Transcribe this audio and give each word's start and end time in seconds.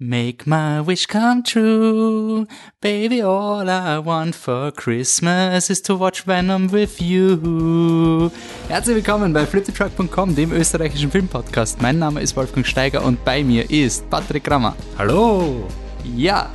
Make 0.00 0.46
my 0.46 0.80
wish 0.80 1.06
come 1.06 1.42
true. 1.42 2.46
Baby, 2.80 3.20
all 3.20 3.68
I 3.68 3.98
want 3.98 4.36
for 4.36 4.70
Christmas 4.70 5.70
is 5.70 5.82
to 5.82 5.96
watch 5.96 6.24
Venom 6.24 6.70
with 6.70 7.00
you. 7.00 8.30
Herzlich 8.68 8.94
willkommen 8.94 9.32
bei 9.32 9.44
fliptetruck.com, 9.44 10.36
dem 10.36 10.52
österreichischen 10.52 11.10
Filmpodcast. 11.10 11.82
Mein 11.82 11.98
Name 11.98 12.20
ist 12.20 12.36
Wolfgang 12.36 12.64
Steiger 12.64 13.04
und 13.04 13.24
bei 13.24 13.42
mir 13.42 13.68
ist 13.68 14.08
Patrick 14.08 14.48
Rammer. 14.48 14.76
Hallo! 14.96 15.66
Ja, 16.16 16.52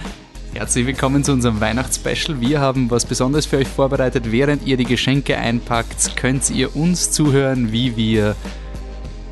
herzlich 0.53 0.85
willkommen 0.85 1.25
zu 1.25 1.33
unserem 1.33 1.59
Weihnachtsspecial. 1.59 2.39
Wir 2.39 2.61
haben 2.61 2.89
was 2.89 3.03
Besonderes 3.03 3.45
für 3.45 3.57
euch 3.57 3.67
vorbereitet. 3.67 4.31
Während 4.31 4.65
ihr 4.65 4.77
die 4.77 4.85
Geschenke 4.85 5.37
einpackt, 5.37 6.15
könnt 6.15 6.49
ihr 6.49 6.73
uns 6.77 7.11
zuhören, 7.11 7.73
wie 7.73 7.97
wir 7.97 8.37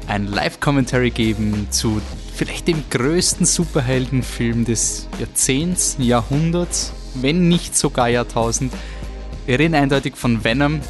ein 0.08 0.28
Live-Commentary 0.28 1.12
geben 1.12 1.68
zu 1.70 2.02
vielleicht 2.44 2.68
dem 2.68 2.84
größten 2.90 3.46
Superheldenfilm 3.46 4.66
des 4.66 5.08
Jahrzehnts, 5.20 5.98
Jahrhunderts, 6.00 6.92
wenn 7.14 7.48
nicht 7.48 7.78
sogar 7.78 8.10
Jahrtausend. 8.10 8.74
Wir 9.46 9.60
reden 9.60 9.76
eindeutig 9.76 10.16
von 10.16 10.44
Venom 10.44 10.82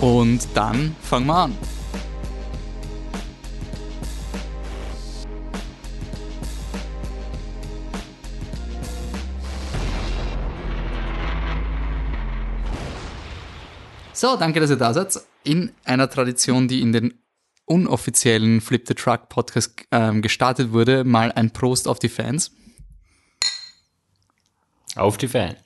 und 0.00 0.40
dann 0.54 0.96
fangen 1.00 1.26
wir 1.28 1.36
an. 1.36 1.58
So, 14.12 14.34
danke, 14.36 14.58
dass 14.58 14.70
ihr 14.70 14.76
da 14.76 14.92
seid. 14.92 15.20
In 15.44 15.70
einer 15.84 16.10
Tradition, 16.10 16.66
die 16.66 16.80
in 16.80 16.90
den 16.90 17.21
unoffiziellen 17.66 18.60
Flip 18.60 18.86
the 18.86 18.94
Truck 18.94 19.28
Podcast 19.28 19.86
ähm, 19.90 20.22
gestartet 20.22 20.72
wurde, 20.72 21.04
mal 21.04 21.32
ein 21.32 21.50
Prost 21.50 21.88
auf 21.88 21.98
die 21.98 22.08
Fans. 22.08 22.52
Auf 24.96 25.16
die 25.16 25.28
Fans. 25.28 25.58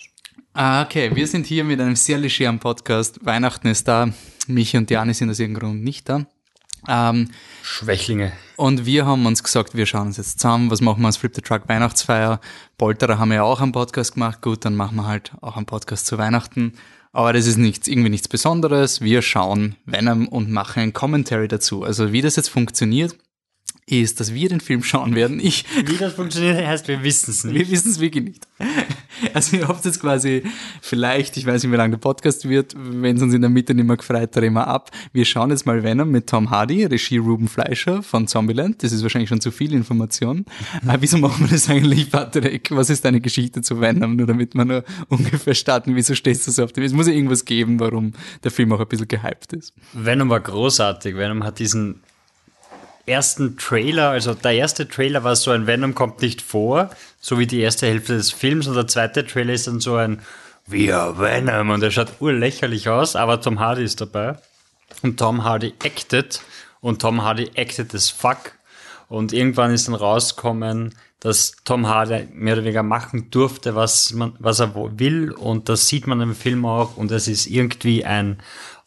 Ah, 0.53 0.83
okay, 0.83 1.15
wir 1.15 1.27
sind 1.27 1.47
hier 1.47 1.65
mit 1.65 1.81
einem 1.81 1.97
sehr 1.97 2.19
legeren 2.19 2.59
Podcast. 2.59 3.25
Weihnachten 3.25 3.67
ist 3.67 3.87
da. 3.89 4.09
Michi 4.47 4.79
und 4.79 4.91
Jani 4.91 5.13
sind 5.13 5.29
aus 5.29 5.39
irgendeinem 5.39 5.69
Grund 5.69 5.85
nicht 5.85 6.09
da. 6.09 6.27
Ähm, 6.89 7.31
Schwächlinge. 7.63 8.33
und 8.57 8.87
wir 8.87 9.07
haben 9.07 9.27
uns 9.27 9.43
gesagt, 9.43 9.75
wir 9.75 9.87
schauen 9.87 10.07
uns 10.07 10.19
jetzt 10.19 10.39
zusammen, 10.39 10.71
was 10.71 10.81
machen 10.81 11.03
wir 11.03 11.09
als 11.09 11.17
Flip 11.17 11.35
the 11.35 11.43
Truck 11.43 11.69
Weihnachtsfeier. 11.69 12.41
Polterer 12.79 13.19
haben 13.19 13.33
ja 13.33 13.43
auch 13.43 13.61
einen 13.61 13.73
Podcast 13.73 14.15
gemacht. 14.15 14.41
Gut, 14.41 14.65
dann 14.65 14.77
machen 14.77 14.97
wir 14.97 15.07
halt 15.07 15.33
auch 15.41 15.57
einen 15.57 15.67
Podcast 15.67 16.07
zu 16.07 16.17
Weihnachten. 16.17 16.75
Aber 17.17 17.33
das 17.33 17.47
ist 17.47 17.57
nichts, 17.57 17.89
irgendwie 17.89 18.11
nichts 18.11 18.29
Besonderes. 18.29 19.01
Wir 19.01 19.23
schauen 19.23 19.77
Venom 19.87 20.29
und 20.29 20.51
machen 20.51 20.83
ein 20.83 20.93
Commentary 20.93 21.49
dazu. 21.49 21.83
Also 21.83 22.13
wie 22.13 22.21
das 22.21 22.37
jetzt 22.37 22.51
funktioniert, 22.51 23.17
ist, 23.89 24.19
dass 24.19 24.35
wir 24.35 24.49
den 24.49 24.61
Film 24.61 24.83
schauen 24.83 25.15
werden. 25.15 25.39
Ich, 25.39 25.65
Wie 25.85 25.97
das 25.97 26.15
funktioniert, 26.15 26.67
heißt, 26.67 26.89
wir 26.89 27.05
wissen 27.05 27.31
es 27.31 27.45
nicht. 27.45 27.55
wir 27.55 27.71
wissen 27.71 27.93
es 27.93 28.01
wirklich 28.01 28.25
nicht. 28.25 28.49
Also 29.33 29.57
ihr 29.57 29.69
habt 29.69 29.85
jetzt 29.85 30.01
quasi 30.01 30.43
vielleicht, 30.83 31.37
ich 31.37 31.47
weiß 31.47 31.63
nicht, 31.63 31.73
wie 31.73 31.77
lange 31.77 31.93
der 31.93 31.99
Podcast 31.99 32.49
wird, 32.49 32.75
wenn 32.77 33.17
es 33.17 33.23
uns 33.23 33.33
in 33.33 33.41
der 33.43 33.49
Mitte 33.51 33.75
nicht 33.75 33.87
mehr 33.87 33.97
gefreut, 33.97 34.35
drehen 34.35 34.55
wir 34.55 34.67
ab. 34.67 34.91
Wir 35.13 35.25
schauen 35.25 35.51
jetzt 35.51 35.67
mal 35.67 35.85
Venom 35.85 36.11
mit 36.11 36.27
Tom 36.29 36.51
Hardy, 36.51 36.85
Regie 36.85 37.19
Ruben 37.19 37.47
Fleischer 37.47 38.03
von 38.03 38.27
Zombieland. 38.27 38.83
Das 38.83 38.91
ist 38.91 39.03
wahrscheinlich 39.03 39.29
schon 39.29 39.41
zu 39.41 39.53
viel 39.53 39.73
Information. 39.73 40.45
Aber 40.85 41.01
wieso 41.01 41.19
machen 41.19 41.47
wir 41.47 41.53
das 41.53 41.71
eigentlich, 41.71 42.11
Patrick? 42.11 42.69
Was 42.73 42.91
ist 42.91 43.05
deine 43.05 43.21
Geschichte 43.21 43.63
zu 43.63 43.81
Venom? 43.81 44.17
Nur 44.17 44.27
damit 44.27 44.55
wir 44.57 44.65
nur 44.65 44.85
ungefähr 45.09 45.55
starten. 45.55 45.95
Wieso 45.95 46.17
stehst 46.17 46.47
du 46.49 46.51
so 46.51 46.65
auf 46.65 46.73
dem? 46.73 46.83
Es 46.83 46.93
muss 46.93 47.07
ja 47.07 47.13
irgendwas 47.13 47.45
geben, 47.45 47.79
warum 47.79 48.13
der 48.43 48.51
Film 48.51 48.73
auch 48.73 48.81
ein 48.81 48.89
bisschen 48.89 49.07
gehypt 49.09 49.53
ist. 49.53 49.73
Venom 49.93 50.29
war 50.29 50.41
großartig. 50.41 51.17
Venom 51.17 51.45
hat 51.45 51.61
diesen 51.61 52.01
ersten 53.07 53.57
Trailer, 53.57 54.11
also 54.11 54.35
der 54.35 54.53
erste 54.53 54.89
Trailer 54.89 55.25
war 55.25 55.37
so 55.37 55.51
ein 55.51 55.67
Venom 55.67 55.95
kommt 55.95 56.23
nicht 56.23 56.43
vor, 56.43 56.91
so 57.21 57.39
wie 57.39 57.47
die 57.47 57.61
erste 57.61 57.87
Hälfte 57.87 58.17
des 58.17 58.33
Films 58.33 58.67
und 58.67 58.75
der 58.75 58.87
zweite 58.87 59.27
Trailer 59.27 59.55
ist 59.55 59.67
dann 59.67 59.81
so 59.81 59.97
ein 59.97 60.21
Wir 60.67 61.15
Venom 61.19 61.71
und 61.71 61.83
er 61.83 61.91
schaut 61.91 62.21
urlächerlich 62.21 62.89
aus, 62.89 63.17
aber 63.17 63.41
Tom 63.41 63.61
Hardy 63.61 63.85
ist 63.85 64.01
dabei. 64.01 64.37
Und 65.03 65.19
Tom 65.19 65.45
Hardy 65.45 65.75
acted 65.83 66.41
und 66.81 67.01
Tom 67.01 67.23
Hardy 67.23 67.51
acted 67.55 67.95
as 67.95 68.11
fuck. 68.11 68.53
Und 69.09 69.33
irgendwann 69.33 69.73
ist 69.73 69.87
dann 69.87 69.95
rausgekommen, 69.95 70.95
dass 71.21 71.57
Tom 71.65 71.87
Hardy 71.87 72.29
mehr 72.33 72.55
oder 72.55 72.65
weniger 72.65 72.83
machen 72.83 73.31
durfte, 73.31 73.75
was, 73.75 74.13
man, 74.13 74.35
was 74.39 74.61
er 74.61 74.75
will 74.99 75.31
und 75.33 75.69
das 75.69 75.89
sieht 75.89 76.07
man 76.07 76.21
im 76.21 76.35
Film 76.35 76.65
auch 76.65 76.97
und 76.97 77.11
es 77.11 77.29
ist 77.29 77.47
irgendwie 77.47 78.05
ein 78.05 78.39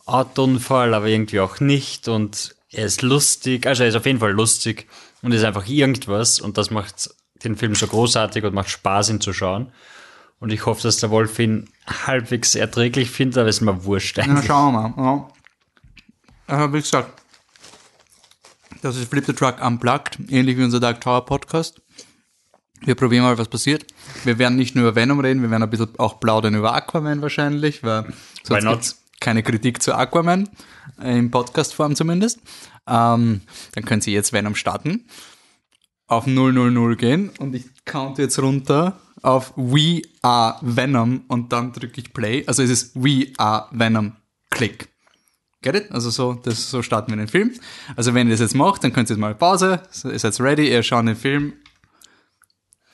Autounfall, 0.06 0.94
aber 0.94 1.08
irgendwie 1.08 1.40
auch 1.40 1.60
nicht 1.60 2.08
und 2.08 2.56
er 2.72 2.86
ist 2.86 3.02
lustig, 3.02 3.66
also 3.66 3.84
er 3.84 3.90
ist 3.90 3.96
auf 3.96 4.06
jeden 4.06 4.20
Fall 4.20 4.32
lustig 4.32 4.88
und 5.22 5.32
ist 5.32 5.44
einfach 5.44 5.68
irgendwas 5.68 6.40
und 6.40 6.58
das 6.58 6.70
macht 6.72 7.10
den 7.44 7.56
Film 7.56 7.76
so 7.76 7.88
großartig 7.88 8.44
und 8.44 8.54
macht 8.54 8.70
Spaß, 8.70 9.10
ihn 9.10 9.22
zu 9.22 9.34
schauen. 9.34 9.72
Und 10.40 10.54
ich 10.54 10.66
hoffe, 10.66 10.84
dass 10.84 10.98
der 10.98 11.10
Wolf 11.10 11.38
ihn 11.40 11.70
halbwegs 11.86 12.56
erträglich 12.56 13.10
findet, 13.12 13.40
aber 13.40 13.50
ist 13.50 13.62
mir 13.62 13.84
wurscht 13.84 14.18
Na, 14.18 14.24
eigentlich. 14.24 14.46
schauen 14.46 14.74
wir 14.74 14.90
mal. 14.90 15.30
Ja. 16.48 16.66
Äh, 16.66 16.74
wie 16.74 16.80
gesagt, 16.80 17.12
das 18.82 18.96
ist 18.96 19.10
Flip 19.10 19.26
the 19.26 19.34
Truck 19.34 19.62
Unplugged, 19.62 20.18
ähnlich 20.30 20.58
wie 20.58 20.64
unser 20.64 20.80
Dark 20.80 21.02
Tower 21.02 21.26
Podcast. 21.26 21.82
Wir 22.82 22.96
probieren 22.96 23.24
mal, 23.24 23.38
was 23.38 23.50
passiert. 23.50 23.86
Wir 24.24 24.38
werden 24.38 24.56
nicht 24.56 24.76
nur 24.76 24.86
über 24.88 24.96
Venom 24.96 25.20
reden, 25.20 25.42
wir 25.42 25.52
werden 25.52 25.64
ein 25.64 25.70
bisschen 25.70 25.90
auch 25.98 26.22
plaudern 26.22 26.56
über 26.56 26.74
Aquaman 26.74 27.22
wahrscheinlich, 27.22 27.84
weil 27.84 28.14
sonst 28.44 28.99
keine 29.20 29.44
Kritik 29.44 29.82
zu 29.82 29.94
Aquaman, 29.94 30.50
äh, 31.02 31.18
in 31.18 31.32
Podcast-Form 31.32 31.96
zumindest. 31.96 32.40
Ähm, 32.88 33.42
dann 33.74 33.86
können 33.86 34.02
Sie 34.02 34.14
jetzt 34.14 34.34
Venom 34.34 34.56
starten, 34.56 35.06
auf 36.08 36.26
000 36.26 36.96
gehen 36.96 37.30
und 37.38 37.56
ich 37.56 37.66
count 37.86 38.18
jetzt 38.18 38.40
runter 38.40 39.00
auf 39.22 39.54
We 39.56 40.02
Are 40.22 40.58
Venom 40.62 41.24
und 41.28 41.52
dann 41.52 41.72
drücke 41.74 42.02
ich 42.02 42.14
Play. 42.14 42.44
Also 42.48 42.64
es 42.64 42.70
ist 42.70 42.96
We 42.96 43.28
Are 43.38 43.68
Venom, 43.72 44.14
Klick. 44.50 44.90
Get 45.62 45.76
it? 45.76 45.92
Also 45.92 46.10
so, 46.10 46.34
das, 46.34 46.70
so 46.70 46.82
starten 46.82 47.12
wir 47.12 47.18
den 47.18 47.28
Film. 47.28 47.52
Also 47.96 48.14
wenn 48.14 48.28
ihr 48.28 48.32
das 48.32 48.40
jetzt 48.40 48.56
macht, 48.56 48.84
dann 48.84 48.94
könnt 48.94 49.10
ihr 49.10 49.16
jetzt 49.16 49.20
mal 49.20 49.36
Pause, 49.36 49.82
ihr 50.06 50.18
seid 50.18 50.40
ready, 50.40 50.72
ihr 50.72 50.84
schaut 50.84 51.06
den 51.06 51.16
Film. 51.16 51.54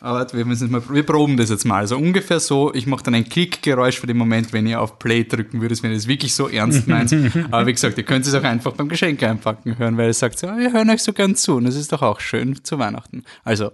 Aber 0.01 0.27
wir 0.33 0.45
müssen 0.45 0.69
mal, 0.71 0.81
wir 0.89 1.03
proben 1.03 1.37
das 1.37 1.49
jetzt 1.49 1.65
mal. 1.65 1.77
Also 1.77 1.97
ungefähr 1.97 2.39
so, 2.39 2.73
ich 2.73 2.85
mache 2.85 3.03
dann 3.03 3.15
ein 3.15 3.27
Klickgeräusch 3.27 3.99
für 3.99 4.07
den 4.07 4.17
Moment, 4.17 4.51
wenn 4.51 4.67
ihr 4.67 4.81
auf 4.81 4.99
Play 4.99 5.23
drücken 5.23 5.61
würdet, 5.61 5.81
wenn 5.83 5.91
ihr 5.91 5.97
das 5.97 6.07
wirklich 6.07 6.33
so 6.35 6.49
ernst 6.49 6.87
meint. 6.87 7.13
Aber 7.49 7.65
wie 7.65 7.73
gesagt, 7.73 7.97
ihr 7.97 8.03
könnt 8.03 8.25
es 8.27 8.33
auch 8.33 8.43
einfach 8.43 8.73
beim 8.73 8.89
Geschenk 8.89 9.23
einpacken 9.23 9.77
hören, 9.77 9.97
weil 9.97 10.07
ihr 10.07 10.13
sagt, 10.13 10.37
so, 10.37 10.47
wir 10.47 10.73
hören 10.73 10.89
euch 10.89 11.01
so 11.01 11.13
gern 11.13 11.35
zu 11.35 11.55
und 11.55 11.65
das 11.65 11.75
ist 11.75 11.91
doch 11.91 12.01
auch 12.01 12.19
schön 12.19 12.63
zu 12.63 12.77
Weihnachten. 12.77 13.23
Also, 13.43 13.71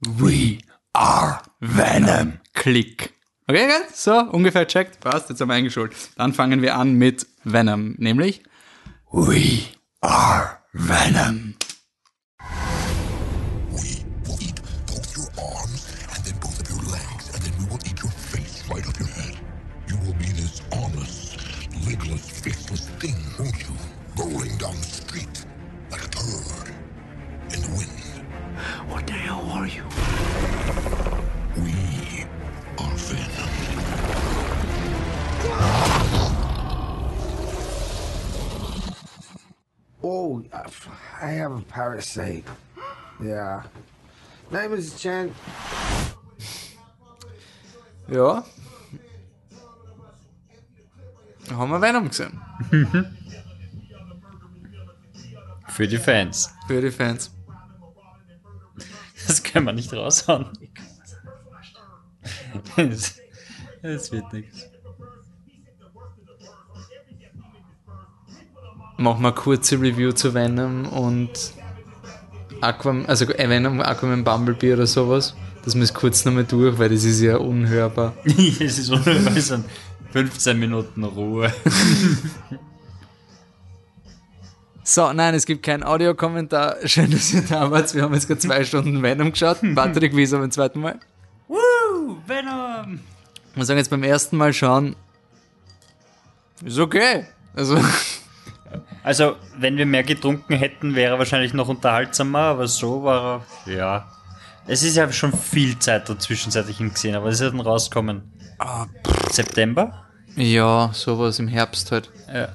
We 0.00 0.58
are 0.92 1.40
Venom. 1.60 2.34
Klick. 2.54 3.12
Okay? 3.46 3.68
So, 3.92 4.12
ungefähr 4.12 4.66
checkt. 4.66 5.00
Passt, 5.00 5.28
jetzt 5.30 5.40
haben 5.40 5.48
wir 5.48 5.54
eingeschult. 5.54 5.92
Dann 6.16 6.32
fangen 6.32 6.62
wir 6.62 6.76
an 6.76 6.94
mit 6.94 7.26
Venom, 7.42 7.94
nämlich 7.98 8.42
We 9.10 9.60
are 10.00 10.58
Venom. 10.72 11.54
I 41.20 41.26
have 41.30 41.52
a 41.52 41.60
parasite. 41.60 42.44
Yeah. 43.22 43.62
Name 44.50 44.74
is 44.74 44.94
Chen. 45.00 45.34
Ja. 48.08 48.44
Da 51.48 51.56
haben 51.56 51.70
wir 51.70 51.80
Venom 51.80 52.08
gesehen. 52.08 52.40
Für 55.68 55.86
die 55.86 55.98
Fans. 55.98 56.50
Für 56.66 56.80
die 56.80 56.90
Fans. 56.90 57.30
Das 59.26 59.42
können 59.42 59.66
wir 59.66 59.72
nicht 59.72 59.92
raushauen. 59.92 60.50
Es 62.76 63.20
es 63.82 64.10
wird 64.10 64.32
nichts. 64.32 64.73
Machen 68.96 69.22
wir 69.22 69.28
eine 69.28 69.34
kurze 69.34 69.80
Review 69.80 70.12
zu 70.12 70.34
Venom 70.34 70.86
und 70.86 71.30
Aquaman, 72.60 73.06
also 73.06 73.24
äh, 73.26 73.48
Venom, 73.48 73.80
Aquaman 73.80 74.24
Bumblebee 74.24 74.72
oder 74.74 74.86
sowas. 74.86 75.34
Das 75.64 75.74
müssen 75.74 75.94
wir 75.94 76.00
kurz 76.00 76.24
nochmal 76.24 76.44
durch, 76.44 76.78
weil 76.78 76.90
das 76.90 77.04
ist 77.04 77.20
ja 77.20 77.36
unhörbar. 77.36 78.12
es 78.24 78.78
ist 78.78 78.90
unweise 78.90 79.64
15 80.12 80.58
Minuten 80.58 81.04
Ruhe. 81.04 81.52
So, 84.86 85.14
nein, 85.14 85.34
es 85.34 85.46
gibt 85.46 85.62
keinen 85.62 85.82
Audiokommentar. 85.82 86.76
Schön, 86.84 87.10
dass 87.10 87.32
ihr 87.32 87.40
da 87.40 87.70
wart. 87.70 87.94
Wir 87.94 88.02
haben 88.02 88.12
jetzt 88.12 88.28
gerade 88.28 88.40
zwei 88.40 88.64
Stunden 88.64 89.02
Venom 89.02 89.32
geschaut. 89.32 89.56
Patrick, 89.74 90.14
wie 90.14 90.24
ist 90.24 90.32
er 90.32 90.40
beim 90.40 90.50
zweiten 90.50 90.80
Mal? 90.80 91.00
Woo, 91.48 92.18
Venom! 92.26 93.00
Ich 93.50 93.56
muss 93.56 93.66
sagen, 93.66 93.78
jetzt 93.78 93.88
beim 93.88 94.02
ersten 94.02 94.36
Mal 94.36 94.52
schauen, 94.52 94.94
ist 96.62 96.78
okay. 96.78 97.24
Also, 97.54 97.78
Also, 99.04 99.36
wenn 99.58 99.76
wir 99.76 99.86
mehr 99.86 100.02
getrunken 100.02 100.54
hätten, 100.54 100.94
wäre 100.94 101.14
er 101.14 101.18
wahrscheinlich 101.18 101.52
noch 101.52 101.68
unterhaltsamer, 101.68 102.38
aber 102.38 102.66
so 102.66 103.04
war 103.04 103.42
er, 103.66 103.72
ja. 103.72 104.08
Es 104.66 104.82
ist 104.82 104.96
ja 104.96 105.12
schon 105.12 105.32
viel 105.32 105.78
Zeit 105.78 106.08
dazwischen, 106.08 106.50
seit 106.50 106.68
ich 106.70 106.80
ihn 106.80 106.88
gesehen 106.92 107.14
habe. 107.14 107.26
Was 107.26 107.34
ist 107.34 107.42
er 107.42 107.50
denn 107.50 107.60
rausgekommen? 107.60 108.22
September? 109.30 110.00
ja, 110.36 110.90
sowas 110.92 111.38
im 111.38 111.48
Herbst 111.48 111.92
halt. 111.92 112.10
Ja. 112.32 112.48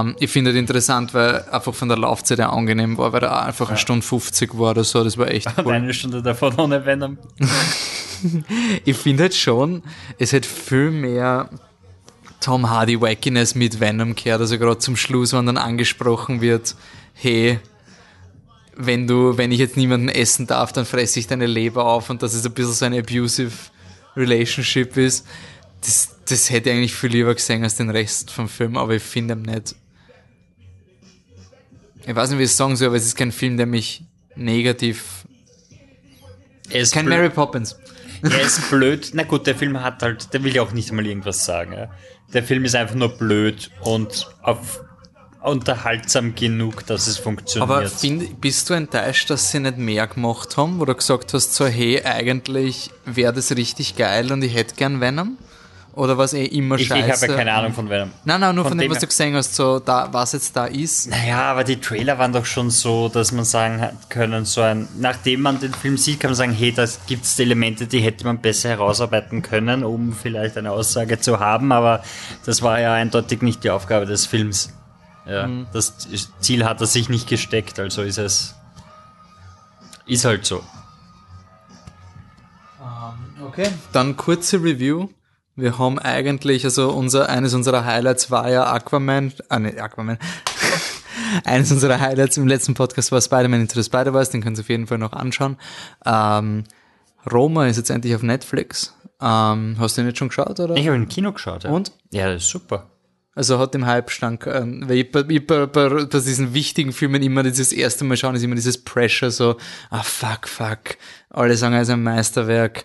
Ähm, 0.00 0.16
ich 0.18 0.30
finde 0.30 0.50
es 0.50 0.56
interessant, 0.56 1.14
weil 1.14 1.44
einfach 1.50 1.74
von 1.74 1.88
der 1.88 1.98
Laufzeit 1.98 2.38
her 2.38 2.52
angenehm 2.52 2.98
war, 2.98 3.12
weil 3.12 3.22
er 3.22 3.44
einfach 3.44 3.68
eine 3.68 3.78
Stunde 3.78 4.04
50 4.04 4.58
war 4.58 4.70
oder 4.70 4.84
so. 4.84 5.04
Das 5.04 5.16
war 5.16 5.28
echt 5.28 5.46
Und 5.58 5.66
cool. 5.66 5.74
eine 5.74 5.94
Stunde 5.94 6.22
davon 6.22 6.54
ohne 6.58 6.84
Venom. 6.84 7.18
Ich 8.84 8.98
finde 8.98 9.22
halt 9.22 9.34
schon, 9.34 9.82
es 10.18 10.34
hat 10.34 10.44
viel 10.44 10.90
mehr 10.90 11.48
Tom 12.40 12.70
Hardy 12.70 13.00
Wackiness 13.00 13.54
mit 13.54 13.80
Venom 13.80 14.14
gehört. 14.14 14.40
Also 14.40 14.58
gerade 14.58 14.78
zum 14.78 14.96
Schluss, 14.96 15.32
wenn 15.32 15.46
dann 15.46 15.58
angesprochen 15.58 16.40
wird, 16.40 16.74
hey, 17.14 17.60
wenn 18.76 19.06
du, 19.06 19.36
wenn 19.36 19.52
ich 19.52 19.58
jetzt 19.58 19.76
niemanden 19.76 20.08
essen 20.08 20.46
darf, 20.46 20.72
dann 20.72 20.86
fresse 20.86 21.20
ich 21.20 21.26
deine 21.26 21.46
Leber 21.46 21.84
auf 21.84 22.08
und 22.08 22.22
dass 22.22 22.34
es 22.34 22.46
ein 22.46 22.52
bisschen 22.52 22.72
so 22.72 22.84
eine 22.86 22.98
abusive 23.00 23.52
Relationship 24.16 24.96
ist. 24.96 25.26
Das, 25.82 26.16
das 26.26 26.50
hätte 26.50 26.70
ich 26.70 26.76
eigentlich 26.76 26.94
viel 26.94 27.10
lieber 27.10 27.34
gesehen 27.34 27.62
als 27.62 27.76
den 27.76 27.90
Rest 27.90 28.30
vom 28.30 28.48
Film, 28.48 28.76
aber 28.76 28.94
ich 28.94 29.02
finde 29.02 29.34
ihn 29.34 29.42
nicht. 29.42 29.74
Ich 32.06 32.14
weiß 32.14 32.30
nicht, 32.30 32.38
wie 32.38 32.44
ich 32.44 32.50
es 32.50 32.56
sagen 32.56 32.76
soll, 32.76 32.88
aber 32.88 32.96
es 32.96 33.04
ist 33.04 33.16
kein 33.16 33.32
Film, 33.32 33.56
der 33.56 33.66
mich 33.66 34.02
negativ. 34.34 35.26
Ist 36.70 36.94
Kein. 36.94 37.06
Mary 37.06 37.28
Poppins. 37.28 37.76
Er 38.22 38.42
ist 38.42 38.70
blöd. 38.70 39.10
Na 39.14 39.22
gut, 39.22 39.46
der 39.46 39.54
Film 39.54 39.80
hat 39.82 40.02
halt, 40.02 40.32
der 40.32 40.42
will 40.44 40.54
ja 40.54 40.62
auch 40.62 40.72
nicht 40.72 40.92
mal 40.92 41.06
irgendwas 41.06 41.44
sagen. 41.44 41.72
Ja. 41.72 41.90
Der 42.32 42.42
Film 42.42 42.64
ist 42.64 42.74
einfach 42.74 42.94
nur 42.94 43.10
blöd 43.10 43.70
und 43.82 44.28
auf 44.42 44.82
unterhaltsam 45.42 46.34
genug, 46.34 46.86
dass 46.86 47.06
es 47.06 47.16
funktioniert. 47.16 47.70
Aber 47.70 47.88
find, 47.88 48.40
bist 48.40 48.68
du 48.68 48.74
enttäuscht, 48.74 49.30
dass 49.30 49.50
sie 49.50 49.60
nicht 49.60 49.78
mehr 49.78 50.06
gemacht 50.06 50.56
haben, 50.56 50.78
wo 50.78 50.84
du 50.84 50.94
gesagt 50.94 51.32
hast, 51.32 51.54
so 51.54 51.66
hey, 51.66 52.02
eigentlich 52.04 52.90
wäre 53.06 53.32
das 53.32 53.56
richtig 53.56 53.96
geil 53.96 54.32
und 54.32 54.42
ich 54.42 54.54
hätte 54.54 54.74
gern 54.74 55.00
Venom? 55.00 55.38
Oder 55.94 56.16
was 56.16 56.32
eh 56.34 56.44
immer 56.44 56.76
ich, 56.76 56.82
ich 56.82 56.88
scheiße? 56.88 57.22
habe 57.22 57.32
ja 57.32 57.38
keine 57.38 57.52
Ahnung 57.52 57.72
von 57.72 57.90
Venom. 57.90 58.10
Nein, 58.24 58.40
nein, 58.40 58.54
nur 58.54 58.64
von, 58.64 58.72
Von 58.72 58.78
dem, 58.78 58.88
dem 58.88 58.94
was 58.94 59.00
du 59.00 59.06
gesehen 59.08 59.34
hast, 59.34 59.54
so 59.56 59.80
da, 59.80 60.08
was 60.12 60.32
jetzt 60.32 60.54
da 60.56 60.66
ist. 60.66 61.08
Naja, 61.10 61.42
aber 61.50 61.64
die 61.64 61.80
Trailer 61.80 62.18
waren 62.18 62.32
doch 62.32 62.44
schon 62.46 62.70
so, 62.70 63.08
dass 63.08 63.32
man 63.32 63.44
sagen 63.44 63.80
hat 63.80 64.08
können, 64.08 64.44
so 64.44 64.60
ein, 64.62 64.88
nachdem 64.98 65.42
man 65.42 65.58
den 65.58 65.74
Film 65.74 65.96
sieht, 65.96 66.20
kann 66.20 66.30
man 66.30 66.36
sagen, 66.36 66.52
hey, 66.52 66.72
da 66.72 66.86
gibt 67.06 67.24
es 67.24 67.38
Elemente, 67.38 67.86
die 67.86 68.00
hätte 68.00 68.24
man 68.24 68.38
besser 68.38 68.68
herausarbeiten 68.68 69.42
können, 69.42 69.82
um 69.82 70.12
vielleicht 70.12 70.56
eine 70.56 70.70
Aussage 70.70 71.20
zu 71.20 71.40
haben, 71.40 71.72
aber 71.72 72.02
das 72.46 72.62
war 72.62 72.80
ja 72.80 72.94
eindeutig 72.94 73.42
nicht 73.42 73.64
die 73.64 73.70
Aufgabe 73.70 74.06
des 74.06 74.26
Films. 74.26 74.72
Ja, 75.26 75.48
Das 75.72 75.94
Ziel 76.40 76.64
hat 76.64 76.80
er 76.80 76.86
sich 76.86 77.08
nicht 77.08 77.28
gesteckt, 77.28 77.78
also 77.78 78.02
ist 78.02 78.18
es. 78.18 78.54
Ist 80.06 80.24
halt 80.24 80.46
so. 80.46 80.62
Okay. 83.46 83.68
Dann 83.92 84.16
kurze 84.16 84.62
Review. 84.62 85.08
Wir 85.60 85.78
haben 85.78 85.98
eigentlich, 85.98 86.64
also 86.64 86.90
unser, 86.90 87.28
eines 87.28 87.54
unserer 87.54 87.84
Highlights 87.84 88.30
war 88.30 88.50
ja 88.50 88.72
Aquaman, 88.72 89.32
ah 89.48 89.58
ne, 89.58 89.80
Aquaman. 89.80 90.18
eines 91.44 91.70
unserer 91.70 92.00
Highlights 92.00 92.36
im 92.36 92.48
letzten 92.48 92.74
Podcast 92.74 93.12
war 93.12 93.20
Spider-Man 93.20 93.62
Into 93.62 93.80
the 93.80 93.84
Spider-Verse, 93.84 94.32
den 94.32 94.42
könnt 94.42 94.58
ihr 94.58 94.62
auf 94.62 94.68
jeden 94.68 94.86
Fall 94.86 94.98
noch 94.98 95.12
anschauen. 95.12 95.56
Ähm, 96.04 96.64
Roma 97.30 97.66
ist 97.66 97.76
jetzt 97.76 97.90
endlich 97.90 98.14
auf 98.14 98.22
Netflix. 98.22 98.96
Ähm, 99.20 99.76
hast 99.78 99.96
du 99.96 100.00
ihn 100.00 100.06
jetzt 100.06 100.18
schon 100.18 100.28
geschaut, 100.28 100.58
oder? 100.58 100.76
Ich 100.76 100.86
habe 100.86 100.96
im 100.96 101.08
Kino 101.08 101.32
geschaut. 101.32 101.64
Ja. 101.64 101.70
Und? 101.70 101.92
Ja, 102.10 102.32
das 102.32 102.44
ist 102.44 102.48
super. 102.48 102.90
Also 103.34 103.58
hat 103.58 103.74
dem 103.74 103.86
Hype 103.86 104.10
stank, 104.10 104.46
ähm, 104.46 104.84
weil 104.88 104.98
ich, 104.98 105.12
bei, 105.12 105.24
ich 105.28 105.46
bei, 105.46 105.66
bei, 105.66 105.88
bei 105.88 106.04
diesen 106.04 106.52
wichtigen 106.52 106.92
Filmen 106.92 107.22
immer 107.22 107.42
dieses 107.42 107.72
erste 107.72 108.04
Mal 108.04 108.16
schauen, 108.16 108.34
ist 108.34 108.42
immer 108.42 108.56
dieses 108.56 108.82
Pressure, 108.82 109.30
so, 109.30 109.56
ah 109.90 110.02
fuck, 110.02 110.48
fuck, 110.48 110.96
alle 111.30 111.56
sagen, 111.56 111.74
er 111.74 111.82
ist 111.82 111.90
ein 111.90 112.02
Meisterwerk, 112.02 112.84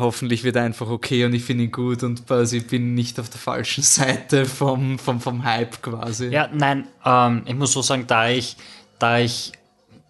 hoffentlich 0.00 0.44
wird 0.44 0.56
er 0.56 0.62
einfach 0.62 0.88
okay 0.88 1.24
und 1.24 1.34
ich 1.34 1.44
finde 1.44 1.64
ihn 1.64 1.72
gut 1.72 2.02
und 2.02 2.26
quasi 2.26 2.58
ich 2.58 2.66
bin 2.66 2.94
nicht 2.94 3.20
auf 3.20 3.30
der 3.30 3.40
falschen 3.40 3.82
Seite 3.82 4.46
vom, 4.46 4.98
vom, 4.98 5.20
vom 5.20 5.44
Hype 5.44 5.82
quasi. 5.82 6.28
Ja, 6.28 6.48
nein, 6.52 6.86
ähm, 7.04 7.42
ich 7.46 7.54
muss 7.54 7.72
so 7.72 7.82
sagen, 7.82 8.04
da 8.06 8.28
ich, 8.28 8.56
da 8.98 9.18
ich 9.18 9.52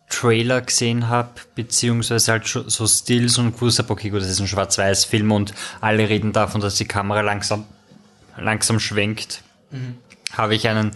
Trailer 0.08 0.60
gesehen 0.60 1.08
habe, 1.08 1.30
beziehungsweise 1.54 2.32
halt 2.32 2.46
so 2.46 2.86
Stills 2.86 3.38
und 3.38 3.54
gewusst 3.54 3.78
habe, 3.78 3.90
okay, 3.90 4.10
gut, 4.10 4.20
das 4.20 4.28
ist 4.28 4.40
ein 4.40 4.46
Schwarz-Weiß-Film 4.46 5.32
und 5.32 5.54
alle 5.80 6.08
reden 6.08 6.32
davon, 6.32 6.60
dass 6.60 6.76
die 6.76 6.86
Kamera 6.86 7.20
langsam, 7.22 7.64
langsam 8.36 8.78
schwenkt, 8.78 9.42
habe 10.32 10.54
ich 10.54 10.68
einen 10.68 10.92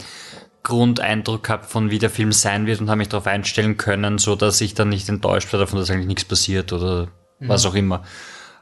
Grundeindruck 0.62 1.44
gehabt 1.44 1.66
von 1.66 1.90
wie 1.90 1.98
der 1.98 2.10
Film 2.10 2.30
sein 2.30 2.66
wird 2.66 2.80
und 2.80 2.90
habe 2.90 2.98
mich 2.98 3.08
darauf 3.08 3.26
einstellen 3.26 3.76
können, 3.76 4.18
so 4.18 4.36
dass 4.36 4.60
ich 4.60 4.74
dann 4.74 4.90
nicht 4.90 5.08
enttäuscht 5.08 5.52
war 5.52 5.60
davon, 5.60 5.78
dass 5.78 5.90
eigentlich 5.90 6.06
nichts 6.06 6.24
passiert 6.24 6.72
oder 6.72 7.08
was 7.40 7.64
auch 7.66 7.74
immer. 7.74 8.04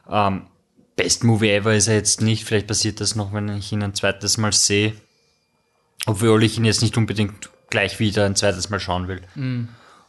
Ähm, 0.09 0.47
Best 0.95 1.23
Movie 1.23 1.51
Ever 1.51 1.75
ist 1.75 1.87
er 1.87 1.95
jetzt 1.95 2.21
nicht, 2.21 2.43
vielleicht 2.43 2.67
passiert 2.67 3.01
das 3.01 3.15
noch, 3.15 3.33
wenn 3.33 3.49
ich 3.49 3.71
ihn 3.71 3.83
ein 3.83 3.93
zweites 3.93 4.37
Mal 4.37 4.51
sehe. 4.51 4.93
Obwohl 6.05 6.43
ich 6.43 6.57
ihn 6.57 6.65
jetzt 6.65 6.81
nicht 6.81 6.97
unbedingt 6.97 7.49
gleich 7.69 7.99
wieder 7.99 8.25
ein 8.25 8.35
zweites 8.35 8.69
Mal 8.69 8.79
schauen 8.79 9.07
will. 9.07 9.21